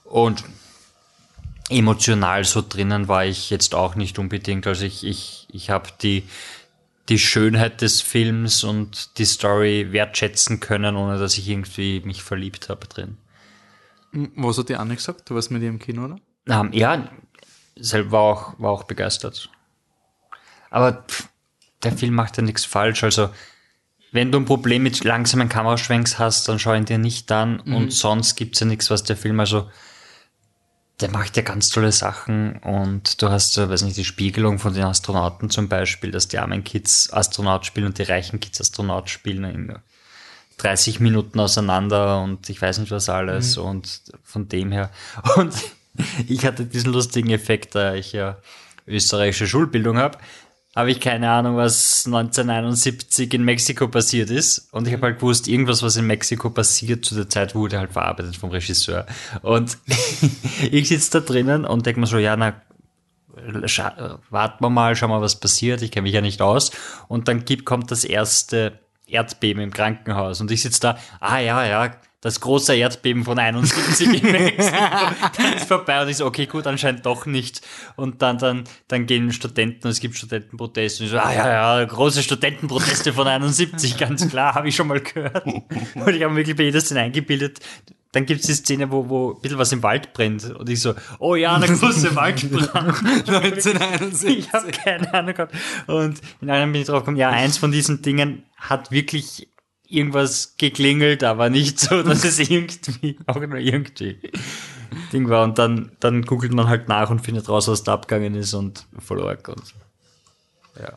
Und 0.04 0.44
emotional 1.68 2.44
so 2.44 2.64
drinnen 2.66 3.08
war 3.08 3.26
ich 3.26 3.50
jetzt 3.50 3.74
auch 3.74 3.94
nicht 3.94 4.18
unbedingt. 4.18 4.66
Also 4.66 4.84
ich, 4.84 5.04
ich, 5.04 5.46
ich 5.50 5.70
habe 5.70 5.88
die, 6.00 6.24
die 7.08 7.18
Schönheit 7.18 7.82
des 7.82 8.00
Films 8.00 8.64
und 8.64 9.18
die 9.18 9.24
Story 9.24 9.88
wertschätzen 9.90 10.60
können, 10.60 10.96
ohne 10.96 11.18
dass 11.18 11.36
ich 11.36 11.48
irgendwie 11.48 12.00
mich 12.00 12.22
verliebt 12.22 12.68
habe 12.68 12.86
drin. 12.86 13.18
Was 14.36 14.56
hat 14.56 14.70
die 14.70 14.76
Anne 14.76 14.94
gesagt? 14.94 15.28
Du 15.28 15.34
warst 15.34 15.50
mit 15.50 15.62
ihr 15.62 15.68
im 15.68 15.78
Kino, 15.78 16.04
oder? 16.04 16.16
Ähm, 16.48 16.72
ja, 16.72 17.10
selber 17.76 18.12
war 18.12 18.22
auch, 18.22 18.54
war 18.58 18.70
auch 18.70 18.84
begeistert. 18.84 19.50
Aber 20.70 21.04
pff, 21.08 21.28
der 21.82 21.92
Film 21.92 22.14
macht 22.14 22.36
ja 22.36 22.42
nichts 22.42 22.64
falsch. 22.64 23.04
Also, 23.04 23.30
wenn 24.12 24.32
du 24.32 24.38
ein 24.38 24.44
Problem 24.44 24.82
mit 24.82 25.04
langsamen 25.04 25.48
Kameraschwenks 25.48 26.18
hast, 26.18 26.48
dann 26.48 26.58
schau 26.58 26.74
ihn 26.74 26.84
dir 26.84 26.98
nicht 26.98 27.30
an. 27.30 27.60
Und 27.60 27.92
sonst 27.92 28.36
gibt's 28.36 28.60
ja 28.60 28.66
nichts, 28.66 28.90
was 28.90 29.02
der 29.02 29.16
Film, 29.16 29.38
also, 29.40 29.68
der 31.00 31.10
macht 31.10 31.36
ja 31.36 31.42
ganz 31.42 31.68
tolle 31.70 31.92
Sachen. 31.92 32.56
Und 32.58 33.22
du 33.22 33.28
hast, 33.28 33.56
weiß 33.56 33.82
nicht, 33.82 33.96
die 33.96 34.04
Spiegelung 34.04 34.58
von 34.58 34.74
den 34.74 34.84
Astronauten 34.84 35.50
zum 35.50 35.68
Beispiel, 35.68 36.10
dass 36.10 36.28
die 36.28 36.38
armen 36.38 36.64
Kids 36.64 37.12
Astronaut 37.12 37.66
spielen 37.66 37.86
und 37.86 37.98
die 37.98 38.02
reichen 38.02 38.40
Kids 38.40 38.60
Astronaut 38.60 39.08
spielen 39.08 39.44
in 39.44 39.78
30 40.58 40.98
Minuten 41.00 41.38
auseinander 41.38 42.20
und 42.20 42.50
ich 42.50 42.60
weiß 42.60 42.78
nicht 42.78 42.90
was 42.90 43.08
alles 43.08 43.56
und 43.56 44.02
von 44.24 44.48
dem 44.48 44.72
her. 44.72 44.90
Und 45.36 45.54
ich 46.28 46.44
hatte 46.44 46.64
diesen 46.64 46.92
lustigen 46.92 47.30
Effekt, 47.30 47.74
da 47.74 47.94
ich 47.94 48.12
ja 48.12 48.38
österreichische 48.86 49.46
Schulbildung 49.46 49.98
habe, 49.98 50.18
habe 50.76 50.90
ich 50.90 51.00
keine 51.00 51.30
Ahnung, 51.30 51.56
was 51.56 52.04
1971 52.06 53.32
in 53.34 53.44
Mexiko 53.44 53.88
passiert 53.88 54.30
ist. 54.30 54.68
Und 54.72 54.86
ich 54.86 54.92
habe 54.92 55.06
halt 55.06 55.18
gewusst, 55.18 55.48
irgendwas, 55.48 55.82
was 55.82 55.96
in 55.96 56.06
Mexiko 56.06 56.50
passiert, 56.50 57.04
zu 57.04 57.14
der 57.14 57.28
Zeit 57.28 57.54
wurde 57.54 57.78
halt 57.78 57.92
verarbeitet 57.92 58.36
vom 58.36 58.50
Regisseur. 58.50 59.06
Und 59.42 59.78
ich 60.70 60.88
sitze 60.88 61.20
da 61.20 61.20
drinnen 61.20 61.64
und 61.64 61.86
denke 61.86 62.00
mir 62.00 62.06
so, 62.06 62.18
ja, 62.18 62.36
na, 62.36 62.60
warten 64.30 64.64
wir 64.64 64.70
mal, 64.70 64.94
schauen 64.94 65.10
wir, 65.10 65.20
was 65.20 65.40
passiert. 65.40 65.82
Ich 65.82 65.90
kenne 65.90 66.02
mich 66.02 66.14
ja 66.14 66.20
nicht 66.20 66.42
aus. 66.42 66.70
Und 67.08 67.28
dann 67.28 67.44
gibt, 67.44 67.64
kommt 67.64 67.90
das 67.90 68.04
erste 68.04 68.78
Erdbeben 69.06 69.62
im 69.62 69.72
Krankenhaus. 69.72 70.40
Und 70.40 70.50
ich 70.50 70.62
sitze 70.62 70.80
da, 70.80 70.98
ah 71.20 71.38
ja, 71.38 71.64
ja, 71.64 71.92
das 72.20 72.40
große 72.40 72.74
Erdbeben 72.74 73.24
von 73.24 73.38
71 73.38 74.22
in 74.22 74.32
Mexiko 74.32 74.76
dann 75.36 75.52
ist 75.54 75.68
vorbei. 75.68 76.02
Und 76.02 76.08
ich 76.08 76.16
so, 76.16 76.26
okay, 76.26 76.46
gut, 76.46 76.66
anscheinend 76.66 77.06
doch 77.06 77.26
nicht. 77.26 77.60
Und 77.96 78.22
dann, 78.22 78.38
dann, 78.38 78.64
dann 78.88 79.06
gehen 79.06 79.32
Studenten, 79.32 79.86
und 79.86 79.90
es 79.90 80.00
gibt 80.00 80.16
Studentenproteste. 80.16 81.02
Und 81.02 81.06
ich 81.06 81.12
so, 81.12 81.18
ah 81.18 81.32
ja, 81.32 81.78
ja, 81.78 81.84
große 81.84 82.22
Studentenproteste 82.22 83.12
von 83.12 83.28
71, 83.28 83.96
ganz 83.96 84.28
klar, 84.28 84.54
habe 84.54 84.68
ich 84.68 84.74
schon 84.74 84.88
mal 84.88 85.00
gehört. 85.00 85.46
Und 85.46 86.14
ich 86.14 86.22
habe 86.22 86.34
wirklich 86.34 86.56
bei 86.56 86.64
jeder 86.64 86.80
Szene 86.80 87.02
eingebildet, 87.02 87.60
dann 88.12 88.24
gibt 88.26 88.40
es 88.40 88.46
die 88.46 88.54
Szene, 88.54 88.90
wo, 88.90 89.08
wo 89.08 89.34
ein 89.34 89.40
bisschen 89.40 89.58
was 89.58 89.70
im 89.70 89.82
Wald 89.82 90.12
brennt. 90.12 90.44
Und 90.50 90.68
ich 90.68 90.80
so, 90.80 90.94
oh 91.18 91.34
ja, 91.34 91.54
eine 91.54 91.66
große 91.66 92.16
Waldbrand. 92.16 92.94
1971. 93.28 94.38
Ich 94.38 94.52
habe 94.52 94.70
keine 94.70 95.12
Ahnung 95.12 95.34
gehabt. 95.34 95.54
Und 95.86 96.20
in 96.40 96.50
einem 96.50 96.72
bin 96.72 96.80
ich 96.80 96.88
drauf 96.88 97.00
gekommen, 97.00 97.18
ja, 97.18 97.30
eins 97.30 97.58
von 97.58 97.70
diesen 97.70 98.02
Dingen 98.02 98.44
hat 98.56 98.90
wirklich 98.90 99.48
irgendwas 99.88 100.54
geklingelt, 100.58 101.24
aber 101.24 101.50
nicht 101.50 101.78
so, 101.80 102.02
dass 102.04 102.24
es 102.24 102.38
irgendwie, 102.38 103.18
auch 103.26 103.36
nur 103.40 103.58
irgendwie 103.58 104.18
Ding 105.12 105.28
war. 105.28 105.44
Und 105.44 105.58
dann, 105.58 105.92
dann 106.00 106.22
googelt 106.22 106.52
man 106.52 106.68
halt 106.68 106.88
nach 106.88 107.10
und 107.10 107.20
findet 107.20 107.48
raus, 107.48 107.68
was 107.68 107.82
da 107.82 107.94
abgegangen 107.94 108.34
ist 108.34 108.54
und 108.54 108.86
voll 108.98 109.22
arg 109.26 109.48
und 109.48 109.62
ja. 110.80 110.92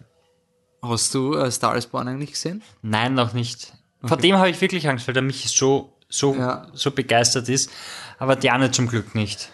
Hast 0.84 1.14
du 1.14 1.36
äh, 1.36 1.52
Star 1.52 1.76
is 1.78 1.86
Born 1.88 2.08
eigentlich 2.08 2.32
gesehen? 2.32 2.64
Nein, 2.82 3.14
noch 3.14 3.34
nicht. 3.34 3.74
Vor 4.04 4.18
dem 4.18 4.38
habe 4.38 4.50
ich 4.50 4.60
wirklich 4.60 4.88
Angst, 4.90 5.08
weil 5.08 5.14
der 5.14 5.22
mich 5.22 5.50
so, 5.50 5.94
so, 6.10 6.36
Ja. 6.36 6.68
so 6.74 6.90
begeistert 6.92 7.50
ist. 7.50 7.70
Aber 8.18 8.36
Diane 8.36 8.72
zum 8.72 8.88
Glück 8.88 9.14
nicht. 9.14 9.50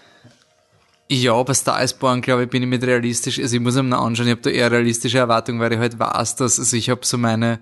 Ja, 1.09 1.41
bei 1.43 1.53
Star 1.53 1.81
is 1.83 1.93
Born, 1.93 2.21
glaube 2.21 2.43
ich, 2.43 2.49
bin 2.49 2.63
ich 2.63 2.69
mit 2.69 2.83
realistisch, 2.83 3.39
also 3.39 3.55
ich 3.55 3.61
muss 3.61 3.77
ihm 3.77 3.89
noch 3.89 4.03
anschauen, 4.03 4.27
ich 4.27 4.31
habe 4.31 4.41
da 4.41 4.49
eher 4.49 4.71
realistische 4.71 5.17
Erwartungen, 5.19 5.59
weil 5.59 5.71
ich 5.71 5.79
halt 5.79 5.97
weiß, 5.99 6.35
dass, 6.35 6.59
also 6.59 6.75
ich 6.75 6.89
habe 6.89 7.05
so 7.05 7.17
meine 7.17 7.59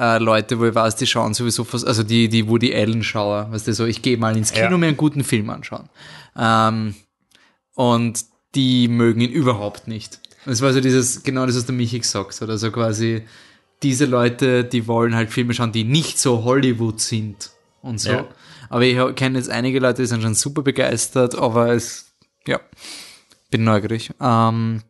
äh, 0.00 0.18
Leute, 0.18 0.58
wo 0.58 0.64
ich 0.64 0.74
weiß, 0.74 0.96
die 0.96 1.06
schauen 1.06 1.34
sowieso 1.34 1.62
fast, 1.64 1.86
also 1.86 2.02
die, 2.02 2.28
die 2.28 2.48
Woody 2.48 2.74
Allen 2.74 3.04
Schauer, 3.04 3.52
weißt 3.52 3.68
du, 3.68 3.74
so, 3.74 3.84
ich 3.84 4.00
gehe 4.00 4.16
mal 4.16 4.36
ins 4.36 4.52
Kino 4.52 4.70
Ja. 4.70 4.78
mir 4.78 4.86
einen 4.86 4.96
guten 4.96 5.22
Film 5.24 5.50
anschauen. 5.50 5.88
Ähm, 6.36 6.94
und 7.74 8.24
die 8.54 8.88
mögen 8.88 9.20
ihn 9.20 9.30
überhaupt 9.30 9.86
nicht. 9.88 10.18
Das 10.46 10.62
war 10.62 10.72
so 10.72 10.80
dieses, 10.80 11.22
genau 11.22 11.44
das, 11.46 11.56
was 11.56 11.66
der 11.66 11.74
Michi 11.74 11.98
gesagt 11.98 12.40
hat, 12.40 12.48
also 12.48 12.70
quasi 12.72 13.22
diese 13.82 14.06
Leute, 14.06 14.64
die 14.64 14.86
wollen 14.86 15.14
halt 15.14 15.30
Filme 15.30 15.52
schauen, 15.54 15.72
die 15.72 15.84
nicht 15.84 16.18
so 16.18 16.44
Hollywood 16.44 17.00
sind 17.00 17.50
und 17.82 18.00
so. 18.00 18.10
Ja. 18.10 18.28
Aber 18.70 18.82
ich 18.84 18.96
kenne 19.16 19.38
jetzt 19.38 19.50
einige 19.50 19.80
Leute, 19.80 20.02
die 20.02 20.06
sind 20.08 20.22
schon 20.22 20.34
super 20.34 20.62
begeistert, 20.62 21.34
aber 21.34 21.72
es, 21.72 22.06
ja, 22.46 22.58
bin 23.50 23.64
neugierig. 23.64 24.12
Ähm, 24.20 24.82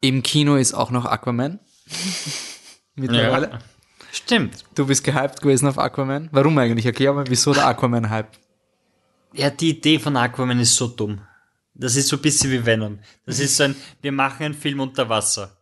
Im 0.00 0.22
Kino 0.22 0.56
ist 0.56 0.74
auch 0.74 0.90
noch 0.90 1.04
Aquaman. 1.04 1.58
Mittlerweile. 2.96 3.50
Ja. 3.50 3.58
Stimmt. 4.12 4.64
Du 4.74 4.86
bist 4.86 5.04
gehypt 5.04 5.40
gewesen 5.42 5.68
auf 5.68 5.78
Aquaman. 5.78 6.28
Warum 6.32 6.56
eigentlich? 6.58 6.86
Erklär 6.86 7.12
mal, 7.12 7.26
wieso 7.28 7.52
der 7.52 7.66
Aquaman-Hype. 7.66 8.30
Ja, 9.34 9.50
die 9.50 9.70
Idee 9.70 9.98
von 9.98 10.16
Aquaman 10.16 10.60
ist 10.60 10.74
so 10.74 10.88
dumm. 10.88 11.20
Das 11.74 11.94
ist 11.94 12.08
so 12.08 12.16
ein 12.16 12.22
bisschen 12.22 12.50
wie 12.50 12.64
Venom. 12.64 12.98
Das 13.26 13.38
ist 13.38 13.56
so 13.56 13.64
ein, 13.64 13.76
wir 14.00 14.12
machen 14.12 14.44
einen 14.44 14.54
Film 14.54 14.80
unter 14.80 15.08
Wasser. 15.08 15.55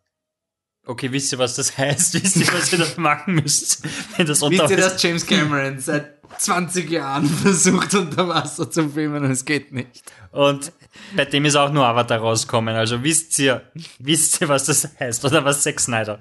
Okay, 0.86 1.10
wisst 1.10 1.32
ihr, 1.32 1.38
was 1.38 1.54
das 1.54 1.76
heißt? 1.78 2.14
Wisst 2.22 2.36
ihr, 2.36 2.52
was 2.52 2.72
ihr 2.72 2.78
da 2.78 2.86
machen 3.00 3.36
müsst? 3.36 3.82
Wenn 4.16 4.26
das 4.26 4.42
Wisst 4.42 4.70
ihr, 4.70 4.76
dass 4.76 5.02
James 5.02 5.26
Cameron 5.26 5.78
seit 5.78 6.18
20 6.38 6.90
Jahren 6.90 7.26
versucht, 7.42 7.94
unter 7.94 8.28
Wasser 8.28 8.70
zu 8.70 8.90
filmen 8.90 9.24
und 9.24 9.30
es 9.30 9.44
geht 9.44 9.72
nicht? 9.72 10.02
Und 10.30 10.72
bei 11.16 11.24
dem 11.24 11.46
ist 11.46 11.56
auch 11.56 11.72
nur 11.72 11.86
Avatar 11.86 12.18
rauskommen. 12.18 12.74
Also 12.76 13.02
wisst 13.02 13.38
ihr, 13.38 13.62
wisst 13.98 14.40
ihr, 14.40 14.48
was 14.48 14.64
das 14.64 14.88
heißt? 15.00 15.24
Oder 15.24 15.44
was 15.44 15.62
Zack 15.62 15.80
Snyder? 15.80 16.18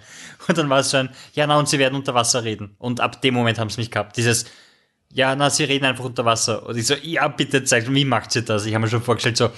Und 0.47 0.57
dann 0.57 0.69
war 0.69 0.79
es 0.79 0.93
ein, 0.93 1.09
ja, 1.33 1.45
na, 1.45 1.57
und 1.57 1.67
sie 1.67 1.79
werden 1.79 1.95
unter 1.95 2.13
Wasser 2.13 2.43
reden. 2.43 2.75
Und 2.79 3.01
ab 3.01 3.21
dem 3.21 3.33
Moment 3.33 3.59
haben 3.59 3.69
sie 3.69 3.81
mich 3.81 3.91
gehabt. 3.91 4.15
Dieses, 4.15 4.45
ja, 5.09 5.35
na, 5.35 5.49
sie 5.49 5.65
reden 5.65 5.85
einfach 5.85 6.05
unter 6.05 6.25
Wasser. 6.25 6.65
Und 6.65 6.77
ich 6.77 6.87
so, 6.87 6.95
ja, 6.95 7.27
bitte 7.27 7.63
zeigt, 7.63 7.93
wie 7.93 8.05
macht 8.05 8.31
sie 8.31 8.43
das? 8.43 8.65
Ich 8.65 8.73
habe 8.73 8.85
mir 8.85 8.89
schon 8.89 9.03
vorgestellt, 9.03 9.37
so 9.37 9.51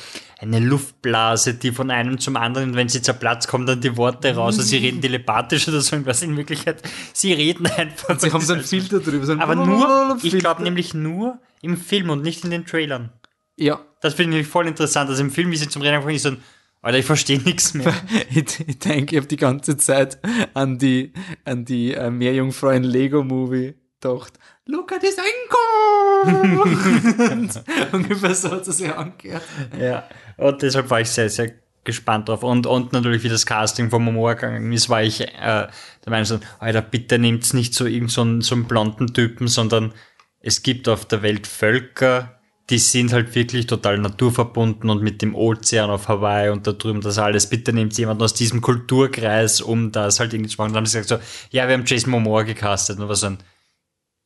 eine 0.46 0.60
Luftblase, 0.60 1.56
die 1.56 1.72
von 1.72 1.92
einem 1.92 2.20
zum 2.20 2.36
anderen, 2.38 2.70
und 2.72 2.76
wenn 2.76 2.90
sie 2.90 3.02
zerplatzt, 3.02 3.48
kommen 3.48 3.66
dann 3.66 3.82
die 3.82 3.98
Worte 3.98 4.36
raus 4.36 4.58
und 4.58 4.64
sie 4.64 4.78
reden 4.78 5.02
telepathisch 5.02 5.68
oder 5.68 5.82
so 5.82 5.96
irgendwas. 5.96 6.22
In 6.22 6.38
Wirklichkeit, 6.38 6.82
sie 7.14 7.34
reden 7.34 7.68
einfach. 7.68 8.20
Sie 8.20 8.32
haben 8.32 8.42
so 8.42 8.54
einen 8.54 8.64
Filter 8.64 9.00
drüber. 9.00 9.26
So 9.26 9.34
einen 9.34 9.42
aber 9.42 9.56
nur, 9.56 10.18
ich 10.24 10.38
glaube 10.38 10.64
nämlich 10.64 10.94
nur 10.94 11.40
im 11.62 11.78
Film 11.78 12.10
und 12.10 12.22
nicht 12.22 12.44
in 12.44 12.52
den 12.52 12.66
Trailern. 12.66 13.12
Ja, 13.58 13.80
Das 14.02 14.14
finde 14.14 14.40
ich 14.40 14.48
voll 14.48 14.68
interessant. 14.68 15.10
Also 15.10 15.22
im 15.22 15.32
Film, 15.32 15.52
wie 15.52 15.58
sie 15.58 15.70
zum 15.70 15.82
Reden 15.82 15.96
anfangen, 15.96 16.16
ist 16.16 16.24
so 16.24 16.30
ein, 16.30 16.44
Alter, 16.82 17.00
ich 17.00 17.06
verstehe 17.06 17.40
nichts 17.40 17.74
mehr. 17.74 17.94
ich, 18.30 18.60
ich 18.68 18.80
denke, 18.80 19.16
ich 19.16 19.20
habe 19.20 19.28
die 19.28 19.38
ganze 19.38 19.78
Zeit 19.78 20.20
an 20.54 20.78
die, 20.78 21.14
an 21.44 21.66
die 21.66 21.94
äh, 21.94 22.12
Meerjungfrau 22.12 22.70
in 22.70 22.84
Lego-Movie 22.84 23.74
gedacht. 24.00 24.34
Look 24.68 24.92
at 24.92 25.02
his 25.02 25.18
ankle! 25.18 26.64
Ungefähr 27.92 28.36
so 28.36 28.52
hat 28.52 28.68
es 28.68 28.78
sich 28.78 28.92
angehört. 28.92 29.44
ja. 29.80 30.08
Und 30.38 30.62
deshalb 30.62 30.90
war 30.90 31.02
ich 31.02 31.10
sehr, 31.10 31.30
sehr 31.30 31.54
gespannt 31.84 32.28
drauf. 32.28 32.44
Und, 32.44 32.68
und 32.68 32.92
natürlich, 32.92 33.24
wie 33.24 33.30
das 33.30 33.46
Casting 33.46 33.90
von 33.90 34.04
Momoa 34.04 34.34
gegangen 34.34 34.74
ist, 34.74 34.90
war 34.90 35.04
ich 35.04 35.22
äh, 35.22 35.28
der 35.36 35.70
Meinung, 36.08 36.26
so, 36.26 36.40
Alter, 36.60 36.82
bitte 36.82 37.20
nehmt's 37.20 37.54
nicht 37.54 37.74
so 37.74 37.86
irgend 37.86 38.12
so 38.12 38.22
einen, 38.22 38.42
so 38.42 38.56
einen 38.56 38.66
blonden 38.66 39.14
Typen, 39.14 39.48
sondern 39.48 39.94
es 40.40 40.64
gibt 40.64 40.90
auf 40.90 41.06
der 41.06 41.22
Welt 41.22 41.48
Völker, 41.48 42.40
die 42.70 42.80
sind 42.80 43.14
halt 43.14 43.34
wirklich 43.36 43.68
total 43.68 44.00
naturverbunden 44.00 44.90
und 44.90 45.04
mit 45.04 45.22
dem 45.22 45.36
Ozean 45.36 45.92
auf 45.92 46.08
Hawaii 46.08 46.50
und 46.50 46.66
da 46.66 46.72
drüben 46.72 47.02
das 47.02 47.20
alles. 47.20 47.48
Bitte 47.48 47.72
nehmt 47.72 47.96
jemanden 47.98 48.24
aus 48.24 48.34
diesem 48.34 48.62
Kulturkreis, 48.62 49.62
um 49.62 49.92
das 49.92 50.20
halt 50.20 50.34
irgendwie 50.34 50.50
zu 50.50 50.58
machen. 50.58 50.70
Und 50.70 50.74
dann 50.74 50.82
haben 50.82 50.86
sie 50.88 50.98
gesagt 51.00 51.22
so, 51.22 51.56
ja, 51.56 51.68
wir 51.68 51.76
haben 51.76 51.86
Jason 51.86 52.10
Momoa 52.10 52.42
gecastet. 52.42 52.98
Und 52.98 53.08
war 53.08 53.16
so 53.16 53.28
ein, 53.28 53.38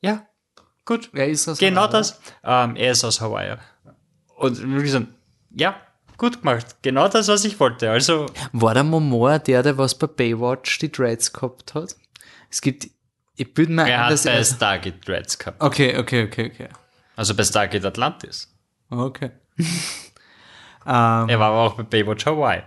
ja, 0.01 0.25
gut. 0.89 1.09
Wer 1.13 1.29
ist 1.29 1.47
das? 1.47 1.59
Genau 1.59 1.87
das. 1.87 2.19
Ähm, 2.43 2.75
er 2.75 2.91
ist 2.91 3.03
aus 3.05 3.21
Hawaii. 3.21 3.55
Und 4.35 4.59
wirklich 4.73 4.91
so, 4.91 5.05
ja, 5.55 5.75
gut 6.17 6.41
gemacht. 6.41 6.77
Genau 6.81 7.07
das, 7.07 7.27
was 7.27 7.45
ich 7.45 7.59
wollte. 7.59 7.89
Also, 7.89 8.25
War 8.51 8.73
der 8.73 8.83
Momoa 8.83 9.39
der, 9.39 9.63
der 9.63 9.77
was 9.77 9.95
bei 9.97 10.07
Baywatch 10.07 10.79
die 10.79 10.91
Dreads 10.91 11.31
gehabt 11.31 11.75
hat? 11.75 11.95
Es 12.49 12.61
gibt, 12.61 12.89
ich 13.35 13.53
bilde 13.53 13.71
mir 13.71 13.87
er 13.87 13.99
ein, 13.99 14.05
hat 14.05 14.11
dass 14.13 14.23
bei 14.23 14.31
er... 14.31 14.43
Stargate 14.43 15.07
Dreads 15.07 15.37
gehabt. 15.37 15.61
Okay, 15.61 15.97
okay, 15.97 16.25
okay, 16.25 16.51
okay. 16.53 16.69
Also 17.15 17.35
bei 17.35 17.43
Stargate 17.43 17.85
Atlantis. 17.85 18.53
Okay. 18.89 19.31
Er 20.85 21.27
war 21.39 21.49
aber 21.49 21.59
auch 21.59 21.73
bei 21.75 21.83
Baywatch 21.83 22.25
Hawaii. 22.25 22.63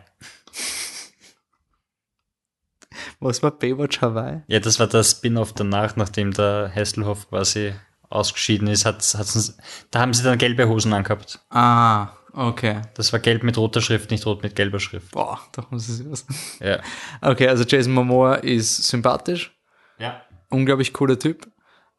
Was 3.19 3.43
war 3.43 3.51
Baywatch 3.51 4.01
Hawaii? 4.01 4.43
Ja, 4.47 4.61
das 4.61 4.79
war 4.79 4.87
der 4.87 5.03
Spin-off 5.03 5.55
danach, 5.55 5.97
nachdem 5.97 6.31
der 6.33 6.71
Hasselhoff 6.73 7.29
quasi 7.31 7.73
ausgeschieden 8.13 8.69
ist. 8.69 8.85
Hat, 8.85 8.97
hat's, 9.17 9.57
da 9.91 10.01
haben 10.01 10.15
sie 10.15 10.23
dann 10.23 10.39
gelbe 10.39 10.69
Hosen 10.69 10.93
angehabt. 10.93 11.41
Ah, 11.51 12.09
okay. 12.33 12.83
Das 12.95 13.13
war 13.13 13.21
gelb 13.21 13.43
mit 13.43 13.57
roter 13.59 13.81
Schrift, 13.81 14.11
nicht 14.11 14.27
rot 14.27 14.43
mit 14.43 14.55
gelber 14.57 14.81
Schrift. 14.81 15.11
Boah, 15.13 15.41
da 15.53 15.67
muss 15.71 15.89
ich 15.89 16.09
was. 16.11 16.27
Ja. 16.61 16.81
Okay, 17.21 17.49
also 17.49 17.65
Jason 17.65 17.93
Momoa 17.93 18.37
ist 18.37 18.85
sympathisch, 18.89 19.57
Ja. 19.99 20.23
unglaublich 20.51 20.93
cooler 20.93 21.19
Typ. 21.19 21.47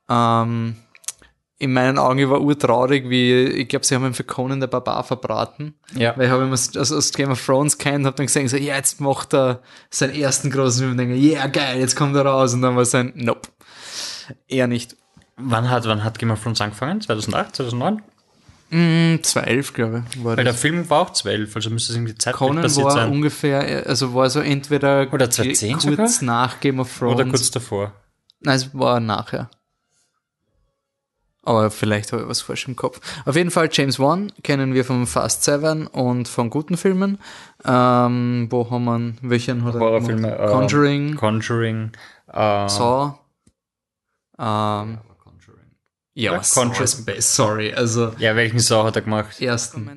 Ähm, 0.10 0.75
in 1.60 1.72
meinen 1.72 1.98
Augen 1.98 2.29
war 2.29 2.41
urtraurig, 2.41 3.10
wie, 3.10 3.43
ich 3.46 3.70
glaube, 3.70 3.86
sie 3.86 3.96
haben 3.96 4.05
ihn 4.05 4.13
für 4.13 4.25
Conan 4.25 4.60
der 4.60 4.67
Barbar 4.67 5.01
verbraten. 5.05 5.75
Ja. 5.96 6.17
Weil 6.17 6.25
ich 6.25 6.32
habe 6.32 6.43
ihn 6.43 6.51
aus, 6.51 6.75
aus, 6.75 6.91
aus 6.91 7.13
Game 7.13 7.32
of 7.32 7.46
Thrones 7.46 7.77
kennt, 7.77 8.05
habe 8.05 8.17
dann 8.17 8.25
gesehen, 8.25 8.50
so, 8.50 8.58
ja, 8.58 8.75
jetzt 8.75 9.00
macht 9.00 9.34
er 9.34 9.62
seinen 9.89 10.13
ersten 10.15 10.50
großen 10.51 10.79
Film 10.79 10.91
und 10.91 10.98
denke, 10.98 11.15
yeah, 11.15 11.48
geil, 11.48 11.79
jetzt 11.79 11.96
kommt 11.96 12.15
er 12.17 12.25
raus. 12.25 12.53
Und 12.53 12.63
dann 12.63 12.75
war 12.75 12.84
sein, 12.84 13.13
nope. 13.15 13.48
Eher 14.48 14.67
nicht. 14.67 14.98
Wann 15.38 15.70
hat, 15.70 15.86
wann 15.86 16.04
hat 16.04 16.20
Game 16.20 16.32
of 16.32 16.42
Thrones 16.44 16.62
angefangen? 16.62 17.02
2008, 17.02 17.56
2009? 17.56 18.02
Hm, 18.70 19.20
2011, 19.22 19.74
glaube 19.74 20.04
ich, 20.12 20.24
Weil 20.24 20.36
der 20.38 20.46
das. 20.46 20.60
Film 20.60 20.90
war 20.90 21.02
auch 21.02 21.12
12, 21.12 21.56
also 21.56 21.70
müsste 21.70 21.92
es 21.92 21.98
irgendwie 21.98 22.16
zeitlich 22.16 22.38
Conan 22.40 22.63
passiert 22.63 22.86
war 22.86 22.92
sein. 22.92 23.12
ungefähr, 23.12 23.86
also 23.88 24.13
war 24.16 24.30
so 24.30 24.40
entweder 24.40 25.08
Oder 25.12 25.30
2010 25.30 25.74
kurz 25.74 25.84
sogar? 26.20 26.24
nach 26.24 26.60
Game 26.60 26.80
of 26.80 26.96
Thrones. 26.98 27.16
Oder 27.16 27.25
kurz 27.30 27.52
davor. 27.52 27.94
Nein, 28.42 28.56
es 28.56 28.74
war 28.78 29.00
nachher. 29.00 29.50
Aber 31.46 31.70
vielleicht 31.72 32.13
habe 32.13 32.24
ich 32.24 32.30
was 32.30 32.42
falsch 32.42 32.68
im 32.68 32.75
Kopf. 32.75 33.02
Auf 33.25 33.36
jeden 33.36 33.52
Fall 33.52 33.68
James 33.72 34.00
Wan 34.00 34.32
kennen 34.44 34.74
wir 34.74 34.86
von 34.86 35.06
Fast 35.06 35.44
Seven 35.44 35.88
und 35.88 36.28
von 36.28 36.50
guten 36.50 36.78
Filmen. 36.78 37.20
Ähm, 37.66 38.48
wo 38.50 38.70
haben 38.72 38.86
wir, 38.86 39.13
welchen 39.30 39.66
hat 39.66 39.75
er 39.75 40.00
gemacht? 40.00 40.40
äh, 40.40 40.48
Conjuring, 40.48 41.16
Conjuring. 41.16 41.92
Äh, 42.32 42.70
Saw. 42.70 43.16
Ähm, 44.40 45.00
ja, 46.15 46.34
Ja, 46.34 46.43
Saw 46.43 46.84
ist 46.84 47.05
best, 47.08 47.34
sorry. 47.34 47.74
Also, 47.74 48.12
Ja, 48.20 48.36
welchen 48.36 48.60
Sau 48.60 48.84
hat 48.84 48.96
er 48.96 49.01
gemacht? 49.01 49.41
ersten. 49.41 49.89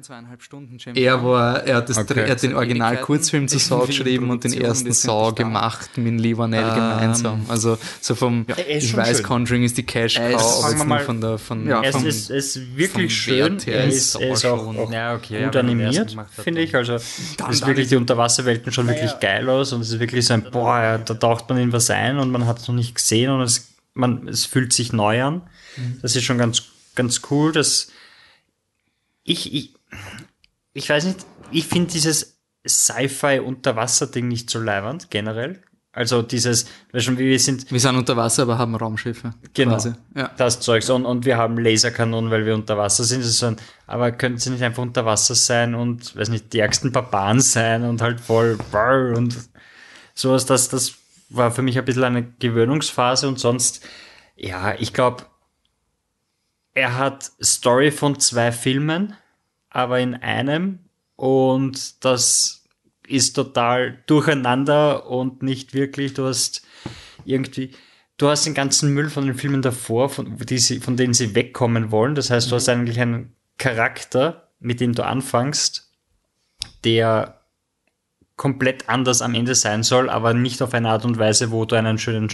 Er 0.94 1.22
war, 1.22 1.62
er 1.64 1.76
hat, 1.76 1.88
das, 1.90 1.98
Okay. 1.98 2.20
er 2.20 2.30
hat 2.30 2.42
den 2.42 2.54
Original-Kurzfilm 2.54 3.48
zu 3.48 3.58
Saw 3.58 3.86
geschrieben 3.86 4.30
und 4.30 4.42
den 4.42 4.54
ersten 4.54 4.92
Saw 4.92 5.32
gemacht 5.34 5.98
mit 5.98 6.18
Lee 6.18 6.36
Vanell 6.36 6.62
Ähm, 6.68 6.74
gemeinsam. 6.74 7.44
Also 7.48 7.76
so 8.00 8.14
vom, 8.14 8.46
ist 8.48 8.84
ich 8.84 8.96
weiß, 8.96 9.18
schön. 9.18 9.26
Conjuring 9.26 9.64
ist 9.64 9.76
die 9.76 9.82
Cash 9.82 10.16
ist- 10.18 10.32
Cow, 10.32 10.40
sagen 10.40 10.62
aber 10.62 10.68
jetzt 10.70 10.78
nur 10.78 10.86
mal- 10.86 11.04
von 11.04 11.20
der, 11.20 11.38
von, 11.38 11.66
Ja, 11.68 11.82
Es 11.82 11.90
vom, 11.96 12.06
ist, 12.06 12.30
es 12.30 12.56
ist 12.56 12.76
wirklich 12.76 13.12
vom 13.12 13.24
schön. 13.34 13.58
Er 13.66 13.84
ist 13.84 13.94
ist, 13.96 14.12
Saw 14.12 14.22
er 14.24 14.32
ist 14.32 14.44
auch, 14.46 14.58
schon- 14.58 14.78
auch 14.78 14.90
Ja, 14.92 15.14
okay, 15.16 15.44
gut 15.44 15.54
ja, 15.54 15.60
er 15.60 15.60
animiert, 15.60 16.16
finde 16.42 16.60
dann- 16.60 16.68
ich. 16.68 16.74
Also, 16.74 16.94
es 16.94 17.18
ist 17.50 17.66
wirklich, 17.66 17.88
die 17.88 17.96
Unterwasserwelten 17.96 18.72
schon 18.72 18.86
wirklich 18.88 19.12
geil 19.20 19.48
aus 19.50 19.74
und 19.74 19.82
es 19.82 19.90
ist 19.92 20.00
wirklich 20.00 20.24
so 20.24 20.32
ein, 20.32 20.46
boah, 20.50 20.78
ja, 20.80 20.96
da 20.98 21.12
taucht 21.14 21.48
man 21.50 21.58
in 21.58 21.72
was 21.72 21.90
ein 21.90 22.18
und 22.18 22.30
man 22.30 22.46
hat 22.46 22.58
es 22.60 22.68
noch 22.68 22.74
nicht 22.74 22.94
gesehen 22.94 23.30
und 23.30 23.42
es, 23.42 23.68
man, 23.92 24.26
es 24.28 24.46
fühlt 24.46 24.72
sich 24.72 24.92
neu 24.94 25.22
an. 25.22 25.42
Das 26.02 26.16
ist 26.16 26.24
schon 26.24 26.38
ganz, 26.38 26.62
ganz 26.94 27.22
cool. 27.30 27.52
Das, 27.52 27.88
ich, 29.22 29.52
ich, 29.52 29.74
ich 30.72 30.88
weiß 30.88 31.04
nicht, 31.04 31.24
ich 31.50 31.66
finde 31.66 31.92
dieses 31.92 32.38
Sci-Fi-Unterwasser-Ding 32.66 34.28
nicht 34.28 34.50
so 34.50 34.60
leiwand, 34.60 35.10
generell. 35.10 35.62
Also 35.96 36.20
dieses, 36.20 36.66
weil 36.92 37.00
schon 37.00 37.18
wie 37.18 37.24
wir 37.24 37.40
sind, 37.40 37.72
wir 37.72 37.80
sind 37.80 37.96
unter 37.96 38.18
Wasser, 38.18 38.42
aber 38.42 38.58
haben 38.58 38.74
Raumschiffe. 38.74 39.30
Genau. 39.54 39.78
Ja. 40.14 40.30
das 40.36 40.60
Zeugs 40.60 40.90
und, 40.90 41.06
und 41.06 41.24
wir 41.24 41.38
haben 41.38 41.56
Laserkanonen, 41.56 42.30
weil 42.30 42.44
wir 42.44 42.54
unter 42.54 42.76
Wasser 42.76 43.02
sind. 43.04 43.22
So 43.22 43.46
ein, 43.46 43.56
aber 43.86 44.12
können 44.12 44.36
sie 44.36 44.50
nicht 44.50 44.62
einfach 44.62 44.82
unter 44.82 45.06
Wasser 45.06 45.34
sein 45.34 45.74
und, 45.74 46.14
weiß 46.14 46.28
nicht, 46.28 46.52
die 46.52 46.58
ärgsten 46.58 46.92
Barbaren 46.92 47.40
sein 47.40 47.82
und 47.82 48.02
halt 48.02 48.20
voll 48.20 48.58
brr 48.70 49.16
und 49.16 49.38
sowas. 50.14 50.44
Das, 50.44 50.68
das 50.68 50.96
war 51.30 51.50
für 51.50 51.62
mich 51.62 51.78
ein 51.78 51.84
bisschen 51.86 52.04
eine 52.04 52.24
Gewöhnungsphase 52.40 53.26
und 53.26 53.40
sonst, 53.40 53.82
ja, 54.36 54.74
ich 54.78 54.92
glaube, 54.92 55.24
er 56.76 56.98
hat 56.98 57.32
Story 57.42 57.90
von 57.90 58.20
zwei 58.20 58.52
Filmen, 58.52 59.14
aber 59.70 59.98
in 59.98 60.14
einem 60.14 60.80
und 61.16 62.04
das 62.04 62.64
ist 63.08 63.32
total 63.32 64.02
durcheinander 64.06 65.08
und 65.08 65.42
nicht 65.42 65.72
wirklich, 65.72 66.12
du 66.14 66.26
hast 66.26 66.66
irgendwie 67.24 67.72
du 68.18 68.28
hast 68.28 68.44
den 68.44 68.54
ganzen 68.54 68.92
Müll 68.92 69.08
von 69.08 69.26
den 69.26 69.34
Filmen 69.34 69.62
davor, 69.62 70.10
von, 70.10 70.36
sie, 70.48 70.80
von 70.80 70.96
denen 70.96 71.14
sie 71.14 71.34
wegkommen 71.34 71.90
wollen. 71.90 72.14
Das 72.14 72.30
heißt, 72.30 72.50
du 72.50 72.56
hast 72.56 72.68
eigentlich 72.68 73.00
einen 73.00 73.34
Charakter, 73.58 74.48
mit 74.58 74.80
dem 74.80 74.92
du 74.92 75.04
anfängst, 75.04 75.90
der 76.84 77.40
komplett 78.36 78.88
anders 78.88 79.22
am 79.22 79.34
Ende 79.34 79.54
sein 79.54 79.82
soll, 79.82 80.10
aber 80.10 80.34
nicht 80.34 80.60
auf 80.60 80.74
eine 80.74 80.90
Art 80.90 81.04
und 81.06 81.18
Weise, 81.18 81.50
wo 81.50 81.64
du 81.64 81.76
einen 81.76 81.98
schönen 81.98 82.28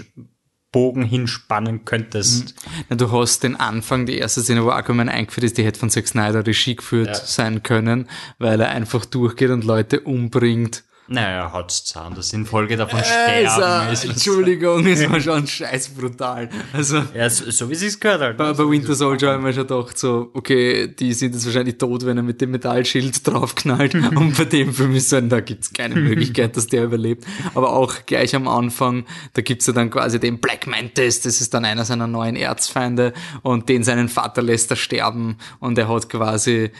Bogen 0.73 1.05
hinspannen 1.05 1.85
könntest. 1.85 2.55
Na, 2.89 2.97
du 2.97 3.13
hast 3.13 3.43
den 3.43 3.57
Anfang, 3.57 4.07
die 4.07 4.17
erste 4.17 4.41
Szene, 4.41 4.65
wo 4.65 4.71
Aquaman 4.71 5.09
eingeführt 5.11 5.45
ist, 5.45 5.59
die 5.59 5.65
hätte 5.65 5.79
von 5.79 5.91
Zack 5.91 6.09
Snyder 6.09 6.47
Regie 6.47 6.75
geführt 6.77 7.09
Ja. 7.09 7.15
sein 7.15 7.63
können, 7.63 8.09
weil 8.39 8.61
er 8.61 8.71
einfach 8.71 9.05
durchgeht 9.05 9.51
und 9.51 9.65
Leute 9.65 10.01
umbringt. 10.01 10.83
Naja, 11.09 11.53
haut's 11.53 11.85
zusammen. 11.85 12.15
Das 12.15 12.33
in 12.33 12.47
Folge 12.47 12.77
davon 12.77 13.01
Äh, 13.01 13.05
sterben. 13.47 13.93
ist 13.93 14.05
er, 14.05 14.11
Entschuldigung, 14.11 14.87
es 14.87 15.11
war 15.11 15.21
schon 15.21 15.47
scheiß 15.47 15.91
brutal. 15.91 16.49
Also, 16.73 17.03
Ja, 17.15 17.29
so, 17.29 17.51
so 17.51 17.69
wie 17.69 17.75
sich's 17.75 17.99
gehört 18.01 18.21
halt. 18.21 18.37
bei, 18.39 18.53
bei 18.53 18.71
Winter 18.71 18.95
Soldier 18.95 19.33
haben 19.33 19.45
wir 19.45 19.53
schon 19.53 19.67
gedacht, 19.67 19.99
so, 19.99 20.31
okay, 20.33 20.87
die 20.89 21.13
sind 21.13 21.35
jetzt 21.35 21.45
wahrscheinlich 21.45 21.77
tot, 21.77 22.07
wenn 22.07 22.17
er 22.17 22.23
mit 22.23 22.41
dem 22.41 22.53
Metallschild 22.53 23.27
draufknallt. 23.27 23.95
und 24.17 24.37
bei 24.39 24.45
dem 24.45 24.73
Film 24.73 24.95
ist 24.95 25.11
so, 25.11 25.21
da 25.21 25.41
gibt's 25.41 25.73
keine 25.73 25.97
Möglichkeit, 25.97 26.57
dass 26.57 26.69
der 26.69 26.85
überlebt. 26.85 27.25
Aber 27.55 27.73
auch 27.75 28.07
gleich 28.07 28.35
am 28.35 28.47
Anfang, 28.49 29.05
da 29.35 29.43
gibt's 29.43 29.67
ja 29.67 29.73
dann 29.73 29.91
quasi 29.91 30.19
den 30.21 30.41
Black 30.41 30.67
Mantis, 30.67 31.21
das 31.21 31.41
ist 31.41 31.53
dann 31.53 31.65
einer 31.65 31.85
seiner 31.85 32.07
neuen 32.07 32.37
Erzfeinde 32.37 33.13
und 33.43 33.69
den 33.69 33.83
seinen 33.85 34.09
Vater 34.09 34.41
lässt 34.41 34.71
er 34.71 34.77
sterben 34.77 35.37
und 35.59 35.77
er 35.79 35.89
hat 35.89 36.09
quasi, 36.09 36.71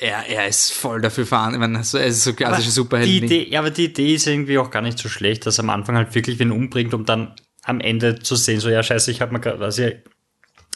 er, 0.00 0.26
er 0.28 0.48
ist 0.48 0.72
voll 0.72 1.00
dafür 1.00 1.26
fahren. 1.26 1.54
Ich 1.54 1.60
meine, 1.60 1.82
so, 1.84 1.98
er 1.98 2.06
ist 2.06 2.22
so 2.24 2.32
klassische 2.34 2.70
Superhelden. 2.70 3.50
Ja, 3.50 3.60
aber 3.60 3.70
die 3.70 3.84
Idee 3.86 4.14
ist 4.14 4.26
irgendwie 4.26 4.58
auch 4.58 4.70
gar 4.70 4.82
nicht 4.82 4.98
so 4.98 5.08
schlecht, 5.08 5.46
dass 5.46 5.60
am 5.60 5.70
Anfang 5.70 5.96
halt 5.96 6.14
wirklich 6.14 6.38
wen 6.38 6.50
umbringt, 6.50 6.94
um 6.94 7.04
dann 7.04 7.34
am 7.62 7.80
Ende 7.80 8.18
zu 8.18 8.36
sehen, 8.36 8.60
so 8.60 8.68
ja 8.68 8.82
scheiße, 8.82 9.10
ich 9.10 9.20
habe 9.20 9.32
mir 9.32 9.40
quasi 9.40 9.92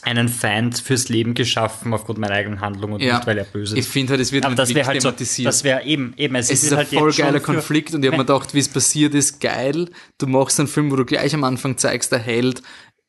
einen 0.03 0.29
Feind 0.29 0.79
fürs 0.79 1.09
Leben 1.09 1.35
geschaffen 1.35 1.93
aufgrund 1.93 2.19
meiner 2.21 2.35
eigenen 2.35 2.61
Handlung 2.61 2.93
und 2.93 3.03
Ja. 3.03 3.17
nicht, 3.17 3.27
weil 3.27 3.37
er 3.37 3.45
böse 3.45 3.75
Ich 3.75 3.81
ist. 3.81 3.93
finde 3.93 4.13
halt, 4.13 4.21
es 4.21 4.31
wird 4.31 4.45
Aber 4.45 4.53
mit 4.53 4.59
das 4.61 4.73
wäre 4.73 4.87
halt 4.87 5.03
so, 5.03 5.11
das 5.11 5.65
wäre 5.65 5.83
eben, 5.85 6.15
eben, 6.17 6.37
es, 6.37 6.51
Es 6.51 6.63
ist 6.63 6.75
halt 6.75 6.93
ein 6.93 6.99
voll 6.99 7.09
jetzt 7.09 7.17
schon 7.17 7.25
geiler 7.27 7.41
Konflikt 7.41 7.95
und 7.95 8.05
ich 8.05 8.07
habe 8.07 8.17
mir 8.17 8.25
gedacht, 8.25 8.55
wie 8.55 8.61
es 8.61 8.69
passiert 8.69 9.15
ist, 9.15 9.41
geil. 9.41 9.91
Du 10.19 10.29
machst 10.29 10.61
einen 10.61 10.69
Film, 10.69 10.93
wo 10.93 10.97
du 10.97 11.05
gleich 11.05 11.35
am 11.35 11.43
Anfang 11.43 11.77
zeigst, 11.79 12.13
der 12.13 12.21
Held 12.21 12.63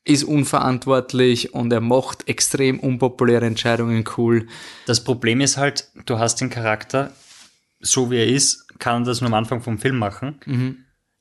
ist 0.06 0.24
unverantwortlich 0.24 1.54
und 1.54 1.72
er 1.72 1.82
macht 1.82 2.28
extrem 2.28 2.80
unpopuläre 2.80 3.46
Entscheidungen 3.46 4.04
cool. 4.18 4.48
Das 4.86 5.04
Problem 5.04 5.42
ist 5.42 5.58
halt, 5.58 5.90
du 6.06 6.18
hast 6.20 6.42
den 6.42 6.50
Charakter, 6.50 7.12
so 7.80 8.10
wie 8.12 8.18
er 8.18 8.28
ist, 8.28 8.68
kann 8.80 9.04
er 9.04 9.06
das 9.06 9.22
nur 9.22 9.28
am 9.28 9.34
Anfang 9.34 9.62
vom 9.62 9.78
Film 9.78 9.98
machen. 9.98 10.40
Mhm. 10.46 10.78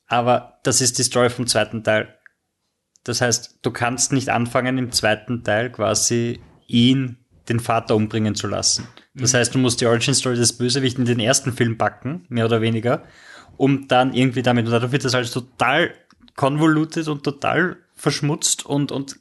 Aber 0.07 0.59
das 0.63 0.81
ist 0.81 0.99
die 0.99 1.03
Story 1.03 1.29
vom 1.29 1.47
zweiten 1.47 1.83
Teil. 1.85 2.15
Das 3.05 3.21
heißt, 3.21 3.59
du 3.63 3.71
kannst 3.71 4.13
nicht 4.13 4.29
anfangen, 4.31 4.79
im 4.79 4.93
zweiten 4.93 5.45
Teil 5.45 5.71
quasi 5.71 6.41
ihn, 6.67 7.19
den 7.49 7.61
Vater, 7.61 7.95
umbringen 7.97 8.35
zu 8.35 8.47
lassen. 8.47 8.87
Das 9.15 9.33
Mhm. 9.33 9.37
heißt, 9.39 9.55
du 9.55 9.59
musst 9.59 9.81
die 9.81 9.87
Origin 9.87 10.15
Story 10.15 10.37
des 10.37 10.57
Bösewichten 10.57 11.03
in 11.05 11.09
den 11.09 11.21
ersten 11.21 11.53
Film 11.53 11.77
backen, 11.77 12.25
mehr 12.29 12.45
oder 12.45 12.61
weniger, 12.61 13.05
um 13.57 13.89
dann 13.89 14.13
irgendwie 14.15 14.43
damit, 14.43 14.67
und 14.67 14.73
dadurch 14.73 14.93
wird 14.93 15.05
das 15.05 15.15
alles 15.15 15.31
total 15.33 15.93
convoluted 16.37 17.09
und 17.09 17.25
total 17.25 17.77
verschmutzt 17.99 18.65
und, 18.65 18.93
und 18.93 19.21